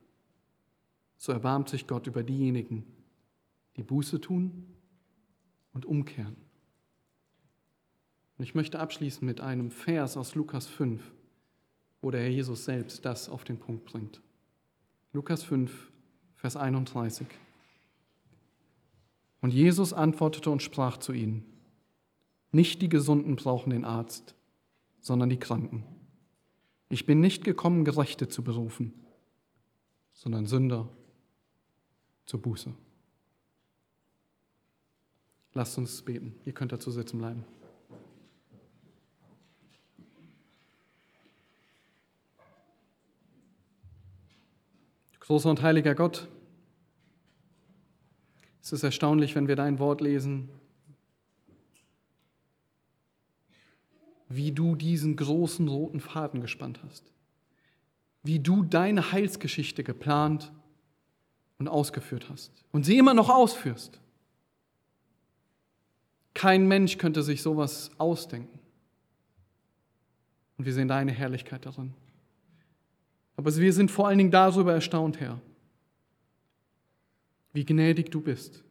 [1.17, 2.85] so erbarmt sich Gott über diejenigen,
[3.77, 4.67] die Buße tun
[5.73, 6.35] und umkehren.
[8.37, 11.01] Und ich möchte abschließen mit einem Vers aus Lukas 5,
[12.01, 14.21] wo der Herr Jesus selbst das auf den Punkt bringt.
[15.13, 15.91] Lukas 5,
[16.35, 17.27] Vers 31.
[19.41, 21.45] Und Jesus antwortete und sprach zu ihnen,
[22.51, 24.35] nicht die Gesunden brauchen den Arzt,
[24.99, 25.83] sondern die Kranken.
[26.89, 28.93] Ich bin nicht gekommen, Gerechte zu berufen,
[30.13, 30.89] sondern Sünder
[32.25, 32.73] zur Buße.
[35.53, 36.35] Lasst uns beten.
[36.45, 37.43] Ihr könnt dazu sitzen bleiben.
[45.19, 46.27] Großer und heiliger Gott,
[48.61, 50.49] es ist erstaunlich, wenn wir dein Wort lesen,
[54.27, 57.11] wie du diesen großen roten Faden gespannt hast,
[58.23, 60.51] wie du deine Heilsgeschichte geplant
[61.59, 63.99] und ausgeführt hast und sie immer noch ausführst.
[66.33, 68.59] Kein Mensch könnte sich sowas ausdenken.
[70.57, 71.93] Und wir sehen deine Herrlichkeit darin.
[73.35, 75.41] Aber wir sind vor allen Dingen darüber erstaunt, Herr,
[77.53, 78.63] wie gnädig du bist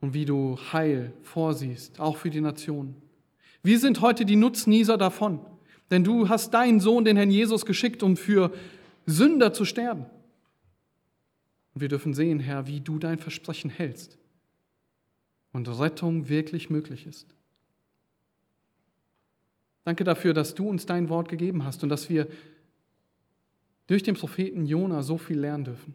[0.00, 2.94] und wie du Heil vorsiehst, auch für die Nationen.
[3.62, 5.40] Wir sind heute die Nutznießer davon,
[5.90, 8.52] denn du hast deinen Sohn, den Herrn Jesus, geschickt, um für
[9.06, 10.06] Sünder zu sterben.
[11.74, 14.18] Und wir dürfen sehen, Herr, wie du dein Versprechen hältst
[15.56, 17.26] und Rettung wirklich möglich ist.
[19.84, 22.28] Danke dafür, dass du uns dein Wort gegeben hast und dass wir
[23.86, 25.94] durch den Propheten Jona so viel lernen dürfen.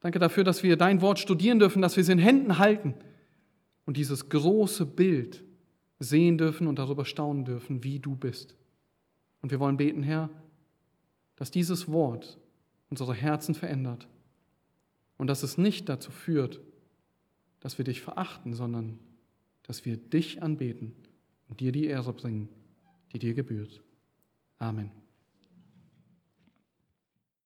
[0.00, 2.94] Danke dafür, dass wir dein Wort studieren dürfen, dass wir es in Händen halten
[3.84, 5.44] und dieses große Bild
[5.98, 8.56] sehen dürfen und darüber staunen dürfen, wie du bist.
[9.42, 10.30] Und wir wollen beten, Herr,
[11.36, 12.38] dass dieses Wort
[12.88, 14.08] unsere Herzen verändert
[15.18, 16.60] und dass es nicht dazu führt,
[17.64, 18.98] dass wir dich verachten, sondern
[19.62, 20.92] dass wir dich anbeten
[21.48, 22.50] und dir die Ehre bringen,
[23.12, 23.82] die dir gebührt.
[24.58, 24.90] Amen.